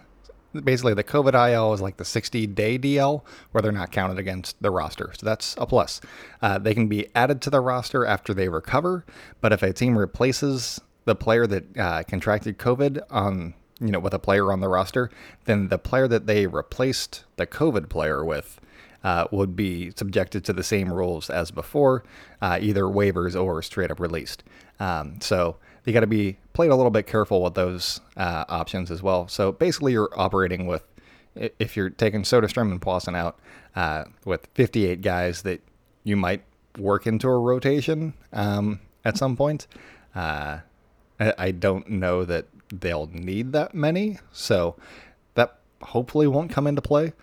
basically 0.54 0.94
the 0.94 1.04
COVID 1.04 1.34
IL 1.52 1.74
is 1.74 1.82
like 1.82 1.98
the 1.98 2.06
60 2.06 2.48
day 2.48 2.78
DL 2.78 3.24
where 3.52 3.62
they're 3.62 3.72
not 3.72 3.92
counted 3.92 4.20
against 4.20 4.62
the 4.62 4.72
roster. 4.72 5.14
So 5.18 5.26
that's 5.26 5.56
a 5.58 5.66
plus. 5.66 6.02
Uh, 6.42 6.58
they 6.58 6.74
can 6.74 6.88
be 6.88 7.08
added 7.16 7.42
to 7.44 7.50
the 7.50 7.62
roster 7.62 8.06
after 8.06 8.34
they 8.34 8.50
recover, 8.50 9.06
but 9.40 9.54
if 9.54 9.64
a 9.64 9.74
team 9.74 9.98
replaces 9.98 10.82
the 11.06 11.16
player 11.16 11.48
that 11.48 11.78
uh, 11.78 12.04
contracted 12.04 12.58
COVID 12.58 13.02
on 13.10 13.54
you 13.80 13.90
know 13.90 14.00
with 14.00 14.14
a 14.14 14.20
player 14.20 14.52
on 14.52 14.60
the 14.60 14.70
roster, 14.70 15.10
then 15.46 15.70
the 15.70 15.80
player 15.80 16.08
that 16.08 16.28
they 16.28 16.48
replaced 16.48 17.24
the 17.38 17.48
COVID 17.48 17.90
player 17.90 18.24
with 18.24 18.60
uh, 19.04 19.26
would 19.32 19.56
be 19.56 19.92
subjected 19.96 20.44
to 20.46 20.54
the 20.54 20.64
same 20.64 20.94
rules 20.94 21.30
as 21.30 21.52
before, 21.52 22.04
uh, 22.42 22.60
either 22.62 22.84
waivers 22.84 23.42
or 23.42 23.62
straight 23.62 23.90
up 23.90 24.00
released. 24.00 24.44
Um, 24.80 25.20
so 25.22 25.58
you 25.86 25.94
got 25.94 26.02
to 26.02 26.08
be 26.08 26.38
played 26.54 26.72
a 26.72 26.76
little 26.76 26.92
bit 26.92 27.08
careful 27.08 27.42
with 27.42 27.56
those 27.56 28.02
uh, 28.18 28.46
options 28.50 28.92
as 28.92 29.02
well. 29.02 29.28
So 29.28 29.52
basically, 29.52 29.94
you're 29.94 30.10
operating 30.16 30.68
with 30.68 30.84
if 31.36 31.78
you're 31.78 31.90
taking 31.90 32.24
Soderstrom 32.24 32.72
and 32.72 32.82
Puason 32.82 33.16
out 33.16 33.40
uh, 33.76 34.06
with 34.26 34.48
58 34.54 35.02
guys 35.02 35.44
that 35.44 35.62
you 36.04 36.18
might 36.18 36.44
work 36.78 37.08
into 37.08 37.28
a 37.28 37.38
rotation 37.38 38.14
um, 38.34 38.80
at 39.06 39.18
some 39.18 39.36
point. 39.36 39.68
Uh, 40.14 40.60
I 41.20 41.52
don't 41.52 41.88
know 41.88 42.26
that 42.26 42.48
they'll 42.70 43.08
need 43.08 43.52
that 43.54 43.76
many, 43.76 44.18
so 44.32 44.76
that 45.36 45.60
hopefully 45.82 46.26
won't 46.26 46.52
come 46.52 46.66
into 46.66 46.82
play. 46.82 47.14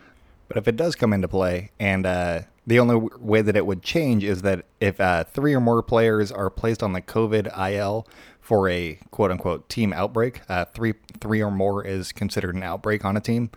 But 0.46 0.56
if 0.56 0.68
it 0.68 0.76
does 0.76 0.94
come 0.94 1.12
into 1.12 1.28
play, 1.28 1.72
and 1.80 2.06
uh, 2.06 2.42
the 2.66 2.78
only 2.78 2.96
way 3.18 3.42
that 3.42 3.56
it 3.56 3.66
would 3.66 3.82
change 3.82 4.22
is 4.22 4.42
that 4.42 4.64
if 4.80 5.00
uh, 5.00 5.24
three 5.24 5.54
or 5.54 5.60
more 5.60 5.82
players 5.82 6.30
are 6.30 6.48
placed 6.48 6.82
on 6.82 6.92
the 6.92 7.02
COVID 7.02 7.48
IL 7.72 8.06
for 8.48 8.66
a 8.70 8.98
quote 9.10 9.30
unquote 9.30 9.68
team 9.68 9.92
outbreak. 9.92 10.40
Uh, 10.48 10.64
three 10.64 10.94
three 11.20 11.42
or 11.42 11.50
more 11.50 11.84
is 11.84 12.12
considered 12.12 12.54
an 12.54 12.62
outbreak 12.62 13.04
on 13.04 13.14
a 13.14 13.20
team. 13.20 13.50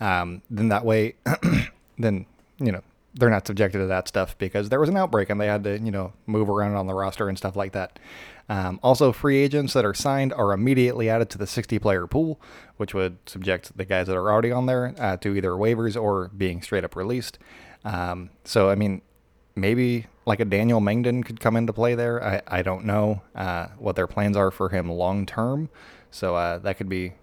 Um, 0.00 0.40
then 0.48 0.70
that 0.70 0.86
way, 0.86 1.16
then 1.98 2.24
you 2.56 2.72
know 2.72 2.80
they're 3.12 3.28
not 3.28 3.46
subjected 3.46 3.76
to 3.76 3.86
that 3.86 4.08
stuff 4.08 4.38
because 4.38 4.70
there 4.70 4.80
was 4.80 4.88
an 4.88 4.96
outbreak 4.96 5.28
and 5.28 5.38
they 5.38 5.48
had 5.48 5.64
to 5.64 5.78
you 5.78 5.90
know 5.90 6.14
move 6.26 6.48
around 6.48 6.76
on 6.76 6.86
the 6.86 6.94
roster 6.94 7.28
and 7.28 7.36
stuff 7.36 7.56
like 7.56 7.72
that. 7.72 7.98
Um, 8.48 8.80
also, 8.82 9.12
free 9.12 9.36
agents 9.36 9.74
that 9.74 9.84
are 9.84 9.92
signed 9.92 10.32
are 10.32 10.54
immediately 10.54 11.10
added 11.10 11.28
to 11.28 11.36
the 11.36 11.46
60 11.46 11.78
player 11.78 12.06
pool, 12.06 12.40
which 12.78 12.94
would 12.94 13.18
subject 13.26 13.76
the 13.76 13.84
guys 13.84 14.06
that 14.06 14.16
are 14.16 14.32
already 14.32 14.50
on 14.50 14.64
there 14.64 14.94
uh, 14.98 15.18
to 15.18 15.36
either 15.36 15.50
waivers 15.50 16.00
or 16.00 16.28
being 16.28 16.62
straight 16.62 16.84
up 16.84 16.96
released. 16.96 17.38
Um, 17.84 18.30
so, 18.44 18.70
I 18.70 18.76
mean, 18.76 19.02
maybe 19.54 20.06
like 20.28 20.40
a 20.40 20.44
Daniel 20.44 20.80
Mengden 20.80 21.24
could 21.24 21.40
come 21.40 21.56
into 21.56 21.72
play 21.72 21.94
there. 21.94 22.22
I, 22.22 22.58
I 22.58 22.62
don't 22.62 22.84
know 22.84 23.22
uh, 23.34 23.68
what 23.78 23.96
their 23.96 24.06
plans 24.06 24.36
are 24.36 24.50
for 24.50 24.68
him 24.68 24.90
long 24.90 25.24
term. 25.24 25.70
So 26.10 26.36
uh, 26.36 26.58
that 26.58 26.76
could 26.76 26.88
be 26.88 27.14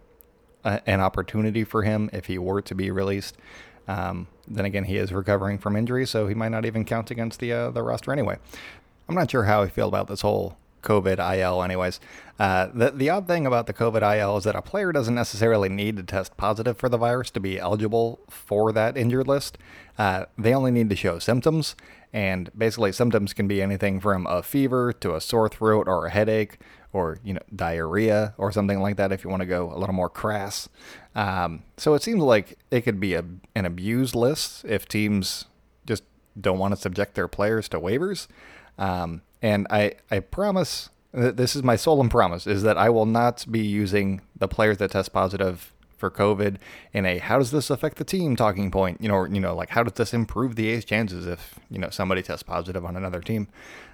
a, 0.64 0.82
an 0.90 1.00
opportunity 1.00 1.64
for 1.64 1.84
him 1.84 2.10
if 2.12 2.26
he 2.26 2.38
were 2.38 2.62
to 2.64 2.76
be 2.76 2.90
released. 2.90 3.38
Um, 3.88 4.28
then 4.48 4.66
again, 4.66 4.86
he 4.86 4.98
is 4.98 5.14
recovering 5.14 5.60
from 5.60 5.76
injury, 5.76 6.08
so 6.08 6.28
he 6.28 6.34
might 6.34 6.50
not 6.50 6.66
even 6.66 6.84
count 6.84 7.12
against 7.12 7.40
the 7.40 7.54
uh, 7.54 7.70
the 7.70 7.84
roster 7.84 8.12
anyway. 8.12 8.38
I'm 9.08 9.14
not 9.14 9.30
sure 9.30 9.44
how 9.44 9.62
I 9.62 9.68
feel 9.68 9.88
about 9.88 10.08
this 10.08 10.22
whole 10.22 10.58
COVID 10.82 11.20
IL, 11.38 11.64
anyways. 11.64 12.00
Uh, 12.40 12.68
the, 12.74 12.92
the 12.92 13.10
odd 13.10 13.28
thing 13.28 13.46
about 13.46 13.68
the 13.68 13.74
COVID 13.74 14.02
IL 14.18 14.38
is 14.38 14.46
that 14.46 14.56
a 14.56 14.62
player 14.62 14.92
doesn't 14.92 15.16
necessarily 15.16 15.68
need 15.68 15.98
to 15.98 16.04
test 16.04 16.38
positive 16.38 16.78
for 16.78 16.90
the 16.90 16.98
virus 16.98 17.30
to 17.32 17.40
be 17.40 17.60
eligible 17.60 18.20
for 18.30 18.72
that 18.72 18.96
injured 18.96 19.28
list. 19.28 19.58
Uh, 19.98 20.26
they 20.38 20.54
only 20.54 20.72
need 20.72 20.90
to 20.90 20.96
show 20.96 21.20
symptoms, 21.20 21.76
and 22.16 22.50
basically, 22.58 22.94
symptoms 22.94 23.34
can 23.34 23.46
be 23.46 23.62
anything 23.62 24.00
from 24.00 24.26
a 24.26 24.42
fever 24.42 24.94
to 24.94 25.16
a 25.16 25.20
sore 25.20 25.50
throat 25.50 25.86
or 25.90 26.06
a 26.06 26.10
headache 26.10 26.60
or 26.94 27.20
you 27.26 27.34
know 27.34 27.42
diarrhea 27.54 28.34
or 28.38 28.54
something 28.54 28.80
like 28.80 28.96
that 28.96 29.12
if 29.12 29.26
you 29.26 29.30
want 29.30 29.42
to 29.42 29.46
go 29.46 29.70
a 29.74 29.78
little 29.78 29.94
more 29.94 30.10
crass. 30.10 30.70
Um, 31.14 31.64
so 31.76 31.94
it 31.94 32.02
seems 32.02 32.22
like 32.22 32.58
it 32.72 32.82
could 32.84 33.02
be 33.02 33.16
a, 33.16 33.26
an 33.54 33.66
abused 33.66 34.16
list 34.16 34.64
if 34.64 34.88
teams 34.88 35.44
just 35.86 36.04
don't 36.40 36.58
want 36.58 36.74
to 36.74 36.80
subject 36.80 37.16
their 37.16 37.28
players 37.28 37.68
to 37.68 37.82
waivers. 37.82 38.28
Um, 38.78 39.22
and 39.42 39.68
I 39.70 39.96
I 40.10 40.22
promise 40.22 40.90
this 41.12 41.54
is 41.54 41.64
my 41.64 41.76
solemn 41.76 42.08
promise 42.08 42.48
is 42.48 42.64
that 42.64 42.78
I 42.78 42.90
will 42.92 43.06
not 43.06 43.46
be 43.52 43.60
using 43.60 44.22
the 44.38 44.48
players 44.48 44.78
that 44.78 44.92
test 44.92 45.12
positive 45.12 45.74
for 45.98 46.12
COVID 46.12 46.58
in 46.94 47.06
a 47.06 47.18
how 47.18 47.38
does 47.38 47.52
this 47.52 47.70
affect 47.70 47.98
the 47.98 48.04
team 48.04 48.36
talking 48.36 48.72
point, 48.72 49.02
you 49.02 49.08
know, 49.08 49.16
or, 49.16 49.28
you 49.28 49.40
know, 49.40 49.56
like 49.56 49.70
how 49.70 49.84
does 49.84 49.94
this 49.94 50.14
improve 50.14 50.56
the 50.56 50.70
A's 50.70 50.86
chances 50.86 51.26
if, 51.26 51.60
you 51.70 51.80
know, 51.80 51.90
somebody 51.90 52.22
tests 52.22 52.44
positive 52.44 52.86
on 52.86 52.96
another 52.96 53.22
team? 53.22 53.48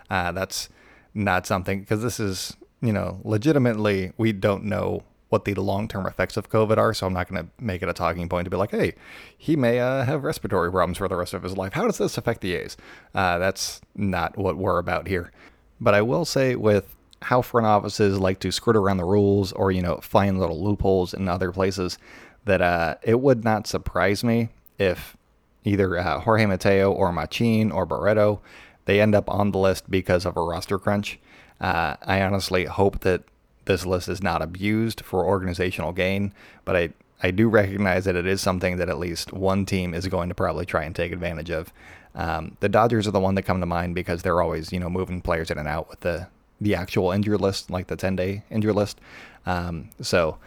Uh, 0.09 0.31
that's 0.31 0.69
not 1.13 1.45
something 1.45 1.81
because 1.81 2.01
this 2.01 2.19
is, 2.19 2.55
you 2.81 2.93
know, 2.93 3.19
legitimately 3.23 4.11
we 4.17 4.31
don't 4.31 4.63
know 4.63 5.03
what 5.29 5.45
the 5.45 5.53
long-term 5.53 6.05
effects 6.05 6.35
of 6.35 6.49
COVID 6.49 6.77
are, 6.77 6.93
so 6.93 7.07
I'm 7.07 7.13
not 7.13 7.29
going 7.29 7.45
to 7.45 7.63
make 7.63 7.81
it 7.81 7.87
a 7.87 7.93
talking 7.93 8.27
point 8.27 8.43
to 8.45 8.51
be 8.51 8.57
like, 8.57 8.71
hey, 8.71 8.95
he 9.37 9.55
may 9.55 9.79
uh, 9.79 10.03
have 10.03 10.25
respiratory 10.25 10.69
problems 10.69 10.97
for 10.97 11.07
the 11.07 11.15
rest 11.15 11.33
of 11.33 11.41
his 11.41 11.55
life. 11.55 11.71
How 11.71 11.85
does 11.85 11.99
this 11.99 12.17
affect 12.17 12.41
the 12.41 12.53
A's? 12.55 12.75
Uh, 13.15 13.37
that's 13.37 13.79
not 13.95 14.37
what 14.37 14.57
we're 14.57 14.77
about 14.77 15.07
here. 15.07 15.31
But 15.79 15.93
I 15.93 16.01
will 16.01 16.25
say 16.25 16.57
with 16.57 16.97
how 17.21 17.41
front 17.41 17.67
offices 17.67 18.19
like 18.19 18.39
to 18.39 18.51
skirt 18.51 18.75
around 18.75 18.97
the 18.97 19.05
rules 19.05 19.51
or 19.53 19.71
you 19.71 19.81
know 19.81 19.97
find 19.97 20.39
little 20.39 20.63
loopholes 20.63 21.13
in 21.13 21.27
other 21.27 21.51
places 21.51 21.97
that 22.45 22.61
uh, 22.61 22.95
it 23.03 23.19
would 23.19 23.43
not 23.43 23.67
surprise 23.67 24.23
me 24.23 24.49
if 24.79 25.15
either 25.63 25.97
uh, 25.97 26.19
Jorge 26.21 26.45
Mateo 26.47 26.91
or 26.91 27.11
Machin 27.11 27.71
or 27.71 27.85
Barreto 27.85 28.41
they 28.85 28.99
end 28.99 29.13
up 29.13 29.29
on 29.29 29.51
the 29.51 29.59
list 29.59 29.89
because 29.91 30.25
of 30.25 30.35
a 30.35 30.41
roster 30.41 30.79
crunch. 30.79 31.19
Uh, 31.59 31.95
I 32.01 32.21
honestly 32.21 32.65
hope 32.65 33.01
that 33.01 33.23
this 33.65 33.85
list 33.85 34.09
is 34.09 34.23
not 34.23 34.41
abused 34.41 35.01
for 35.01 35.23
organizational 35.23 35.91
gain, 35.91 36.33
but 36.65 36.75
I 36.75 36.89
I 37.23 37.31
do 37.31 37.47
recognize 37.47 38.05
that 38.05 38.15
it 38.15 38.25
is 38.25 38.41
something 38.41 38.77
that 38.77 38.89
at 38.89 38.97
least 38.97 39.31
one 39.31 39.65
team 39.65 39.93
is 39.93 40.07
going 40.07 40.29
to 40.29 40.35
probably 40.35 40.65
try 40.65 40.83
and 40.83 40.95
take 40.95 41.11
advantage 41.11 41.51
of. 41.51 41.71
Um, 42.15 42.57
the 42.59 42.67
Dodgers 42.69 43.07
are 43.07 43.11
the 43.11 43.19
one 43.19 43.35
that 43.35 43.43
come 43.43 43.59
to 43.59 43.65
mind 43.65 43.95
because 43.95 44.23
they're 44.23 44.41
always, 44.41 44.73
you 44.73 44.79
know, 44.79 44.89
moving 44.89 45.21
players 45.21 45.51
in 45.51 45.59
and 45.59 45.67
out 45.67 45.87
with 45.87 45.99
the 45.99 46.27
the 46.61 46.75
actual 46.75 47.11
injury 47.11 47.37
list, 47.37 47.69
like 47.69 47.87
the 47.87 47.95
10 47.95 48.15
day 48.15 48.43
injury 48.49 48.71
list. 48.71 49.01
Um, 49.45 49.89
so 49.99 50.37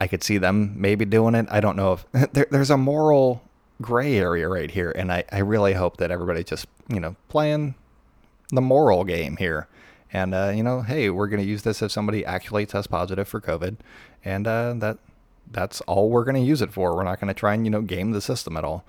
I 0.00 0.06
could 0.06 0.22
see 0.22 0.38
them 0.38 0.74
maybe 0.76 1.04
doing 1.04 1.34
it. 1.34 1.46
I 1.50 1.60
don't 1.60 1.76
know 1.76 1.92
if 1.92 2.06
there, 2.32 2.46
there's 2.50 2.70
a 2.70 2.78
moral 2.78 3.42
gray 3.82 4.16
area 4.16 4.48
right 4.48 4.70
here. 4.70 4.92
And 4.92 5.12
I, 5.12 5.24
I 5.32 5.38
really 5.38 5.74
hope 5.74 5.98
that 5.98 6.10
everybody 6.10 6.44
just, 6.44 6.66
you 6.88 7.00
know, 7.00 7.16
playing 7.28 7.74
the 8.50 8.60
moral 8.60 9.04
game 9.04 9.36
here. 9.36 9.68
And, 10.12 10.34
uh, 10.34 10.52
you 10.54 10.62
know, 10.62 10.82
hey, 10.82 11.10
we're 11.10 11.26
going 11.26 11.42
to 11.42 11.48
use 11.48 11.62
this 11.62 11.82
if 11.82 11.90
somebody 11.90 12.24
actually 12.24 12.66
tests 12.66 12.86
positive 12.86 13.26
for 13.26 13.40
COVID. 13.40 13.76
And 14.24 14.46
uh, 14.46 14.74
that 14.74 14.98
that's 15.50 15.80
all 15.82 16.08
we're 16.08 16.24
going 16.24 16.36
to 16.36 16.40
use 16.40 16.62
it 16.62 16.72
for. 16.72 16.94
We're 16.94 17.02
not 17.02 17.20
going 17.20 17.28
to 17.28 17.38
try 17.38 17.54
and, 17.54 17.66
you 17.66 17.70
know, 17.70 17.82
game 17.82 18.12
the 18.12 18.20
system 18.20 18.56
at 18.56 18.64
all. 18.64 18.84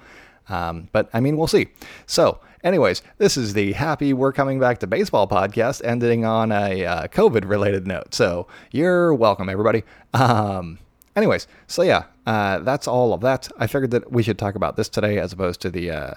Um, 0.49 0.89
but 0.91 1.09
I 1.13 1.19
mean, 1.19 1.37
we'll 1.37 1.47
see. 1.47 1.67
So, 2.05 2.39
anyways, 2.63 3.01
this 3.17 3.37
is 3.37 3.53
the 3.53 3.73
happy 3.73 4.13
we're 4.13 4.33
coming 4.33 4.59
back 4.59 4.79
to 4.79 4.87
baseball 4.87 5.27
podcast, 5.27 5.81
ending 5.83 6.25
on 6.25 6.51
a 6.51 6.85
uh, 6.85 7.07
COVID 7.07 7.47
related 7.47 7.87
note. 7.87 8.13
So, 8.13 8.47
you're 8.71 9.13
welcome, 9.13 9.49
everybody. 9.49 9.83
Um, 10.13 10.79
anyways, 11.15 11.47
so 11.67 11.81
yeah, 11.81 12.05
uh, 12.25 12.59
that's 12.59 12.87
all 12.87 13.13
of 13.13 13.21
that. 13.21 13.49
I 13.57 13.67
figured 13.67 13.91
that 13.91 14.11
we 14.11 14.23
should 14.23 14.37
talk 14.37 14.55
about 14.55 14.75
this 14.75 14.89
today 14.89 15.19
as 15.19 15.33
opposed 15.33 15.61
to 15.61 15.69
the 15.69 15.91
uh, 15.91 16.13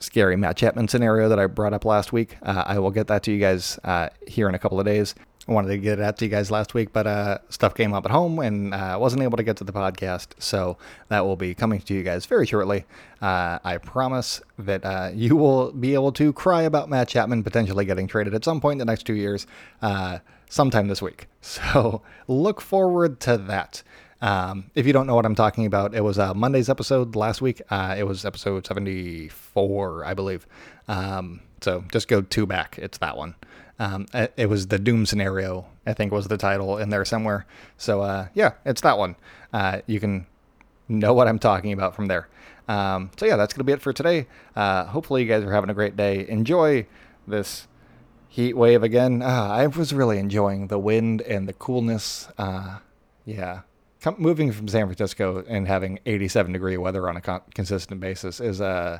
scary 0.00 0.36
Matt 0.36 0.56
Chapman 0.56 0.88
scenario 0.88 1.28
that 1.28 1.38
I 1.38 1.46
brought 1.46 1.72
up 1.72 1.84
last 1.84 2.12
week. 2.12 2.36
Uh, 2.42 2.64
I 2.66 2.78
will 2.78 2.90
get 2.90 3.06
that 3.08 3.22
to 3.24 3.32
you 3.32 3.38
guys 3.38 3.78
uh, 3.84 4.08
here 4.26 4.48
in 4.48 4.54
a 4.54 4.58
couple 4.58 4.80
of 4.80 4.86
days. 4.86 5.14
I 5.50 5.52
wanted 5.52 5.68
to 5.68 5.78
get 5.78 5.98
it 5.98 6.02
out 6.02 6.16
to 6.18 6.24
you 6.24 6.30
guys 6.30 6.52
last 6.52 6.74
week, 6.74 6.92
but 6.92 7.08
uh, 7.08 7.38
stuff 7.48 7.74
came 7.74 7.92
up 7.92 8.04
at 8.04 8.12
home 8.12 8.38
and 8.38 8.72
uh, 8.72 8.96
wasn't 9.00 9.24
able 9.24 9.36
to 9.36 9.42
get 9.42 9.56
to 9.56 9.64
the 9.64 9.72
podcast. 9.72 10.28
So 10.38 10.78
that 11.08 11.26
will 11.26 11.34
be 11.34 11.54
coming 11.54 11.80
to 11.80 11.92
you 11.92 12.04
guys 12.04 12.24
very 12.24 12.46
shortly. 12.46 12.84
Uh, 13.20 13.58
I 13.64 13.78
promise 13.78 14.40
that 14.60 14.84
uh, 14.84 15.10
you 15.12 15.34
will 15.34 15.72
be 15.72 15.94
able 15.94 16.12
to 16.12 16.32
cry 16.32 16.62
about 16.62 16.88
Matt 16.88 17.08
Chapman 17.08 17.42
potentially 17.42 17.84
getting 17.84 18.06
traded 18.06 18.32
at 18.32 18.44
some 18.44 18.60
point 18.60 18.80
in 18.80 18.86
the 18.86 18.92
next 18.92 19.06
two 19.06 19.14
years, 19.14 19.48
uh, 19.82 20.20
sometime 20.48 20.86
this 20.86 21.02
week. 21.02 21.26
So 21.42 22.02
look 22.28 22.60
forward 22.60 23.18
to 23.20 23.36
that. 23.38 23.82
Um, 24.20 24.70
if 24.74 24.86
you 24.86 24.92
don't 24.92 25.06
know 25.06 25.14
what 25.14 25.24
I'm 25.24 25.34
talking 25.34 25.64
about, 25.64 25.94
it 25.94 26.02
was 26.02 26.18
uh, 26.18 26.34
Monday's 26.34 26.68
episode 26.68 27.16
last 27.16 27.40
week. 27.40 27.62
Uh, 27.70 27.96
it 27.98 28.04
was 28.04 28.24
episode 28.26 28.66
74, 28.66 30.04
I 30.04 30.12
believe. 30.14 30.46
Um, 30.86 31.40
so 31.62 31.82
just 31.90 32.06
go 32.08 32.20
two 32.20 32.46
back. 32.46 32.78
It's 32.78 32.98
that 32.98 33.16
one. 33.16 33.34
Um, 33.80 34.06
it 34.36 34.48
was 34.48 34.66
the 34.66 34.78
Doom 34.78 35.06
scenario, 35.06 35.66
I 35.86 35.94
think 35.94 36.12
was 36.12 36.28
the 36.28 36.36
title 36.36 36.76
in 36.78 36.90
there 36.90 37.04
somewhere. 37.04 37.46
So 37.78 38.02
uh, 38.02 38.28
yeah, 38.34 38.52
it's 38.64 38.82
that 38.82 38.98
one. 38.98 39.16
Uh, 39.52 39.80
you 39.86 39.98
can 39.98 40.26
know 40.88 41.14
what 41.14 41.26
I'm 41.26 41.38
talking 41.38 41.72
about 41.72 41.96
from 41.96 42.06
there. 42.06 42.28
Um, 42.68 43.10
so 43.16 43.24
yeah, 43.24 43.36
that's 43.36 43.54
gonna 43.54 43.64
be 43.64 43.72
it 43.72 43.80
for 43.80 43.92
today. 43.92 44.26
Uh, 44.54 44.84
hopefully 44.84 45.22
you 45.22 45.28
guys 45.28 45.42
are 45.42 45.52
having 45.52 45.70
a 45.70 45.74
great 45.74 45.96
day. 45.96 46.28
Enjoy 46.28 46.86
this 47.26 47.66
heat 48.28 48.54
wave 48.56 48.82
again. 48.82 49.22
Uh, 49.22 49.48
I 49.50 49.66
was 49.66 49.92
really 49.94 50.18
enjoying 50.18 50.66
the 50.68 50.78
wind 50.78 51.22
and 51.22 51.48
the 51.48 51.54
coolness. 51.54 52.28
Uh, 52.36 52.80
yeah, 53.24 53.62
Com- 54.02 54.16
moving 54.18 54.50
from 54.52 54.68
San 54.68 54.86
Francisco 54.86 55.44
and 55.48 55.66
having 55.66 55.98
87 56.06 56.52
degree 56.52 56.76
weather 56.76 57.08
on 57.08 57.16
a 57.16 57.20
con- 57.20 57.42
consistent 57.54 58.00
basis 58.00 58.40
is 58.40 58.60
uh, 58.60 58.98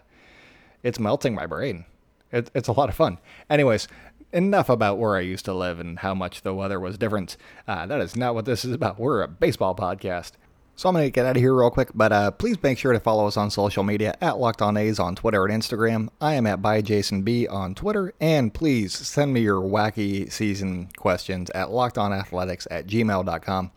it's 0.82 0.98
melting 0.98 1.34
my 1.34 1.46
brain. 1.46 1.84
It, 2.32 2.50
it's 2.54 2.68
a 2.68 2.72
lot 2.72 2.88
of 2.88 2.94
fun. 2.94 3.18
Anyways, 3.48 3.88
enough 4.32 4.68
about 4.68 4.98
where 4.98 5.16
I 5.16 5.20
used 5.20 5.44
to 5.46 5.54
live 5.54 5.80
and 5.80 5.98
how 5.98 6.14
much 6.14 6.42
the 6.42 6.54
weather 6.54 6.80
was 6.80 6.98
different. 6.98 7.36
Uh, 7.66 7.86
that 7.86 8.00
is 8.00 8.16
not 8.16 8.34
what 8.34 8.44
this 8.44 8.64
is 8.64 8.72
about. 8.72 8.98
We're 8.98 9.22
a 9.22 9.28
baseball 9.28 9.74
podcast. 9.74 10.32
So 10.80 10.88
I'm 10.88 10.94
going 10.94 11.04
to 11.04 11.10
get 11.10 11.26
out 11.26 11.36
of 11.36 11.42
here 11.42 11.54
real 11.54 11.70
quick, 11.70 11.90
but 11.94 12.10
uh, 12.10 12.30
please 12.30 12.56
make 12.62 12.78
sure 12.78 12.94
to 12.94 13.00
follow 13.00 13.26
us 13.26 13.36
on 13.36 13.50
social 13.50 13.82
media 13.82 14.16
at 14.22 14.38
Locked 14.38 14.62
On 14.62 14.78
A's 14.78 14.98
on 14.98 15.14
Twitter 15.14 15.44
and 15.44 15.62
Instagram. 15.62 16.08
I 16.22 16.32
am 16.36 16.46
at 16.46 16.62
ByJasonB 16.62 17.52
on 17.52 17.74
Twitter, 17.74 18.14
and 18.18 18.54
please 18.54 18.94
send 18.94 19.34
me 19.34 19.42
your 19.42 19.60
wacky 19.60 20.32
season 20.32 20.88
questions 20.96 21.50
at 21.50 21.68
lockedonathletics 21.68 22.66
at 22.70 22.86
gmail.com, 22.86 23.70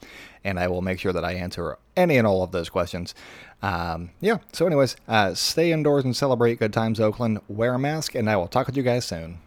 and 0.45 0.57
I 0.57 0.69
will 0.69 0.81
make 0.81 0.97
sure 0.97 1.11
that 1.11 1.25
I 1.25 1.33
answer 1.33 1.77
any 1.97 2.15
and 2.15 2.25
all 2.25 2.41
of 2.41 2.53
those 2.53 2.69
questions. 2.69 3.13
Um, 3.61 4.11
yeah, 4.21 4.37
so 4.53 4.65
anyways, 4.65 4.95
uh, 5.05 5.33
stay 5.33 5.73
indoors 5.73 6.05
and 6.05 6.15
celebrate 6.15 6.59
good 6.59 6.71
times, 6.71 7.01
Oakland. 7.01 7.41
Wear 7.49 7.73
a 7.73 7.79
mask, 7.79 8.15
and 8.15 8.29
I 8.29 8.37
will 8.37 8.47
talk 8.47 8.67
with 8.67 8.77
you 8.77 8.83
guys 8.83 9.03
soon. 9.03 9.39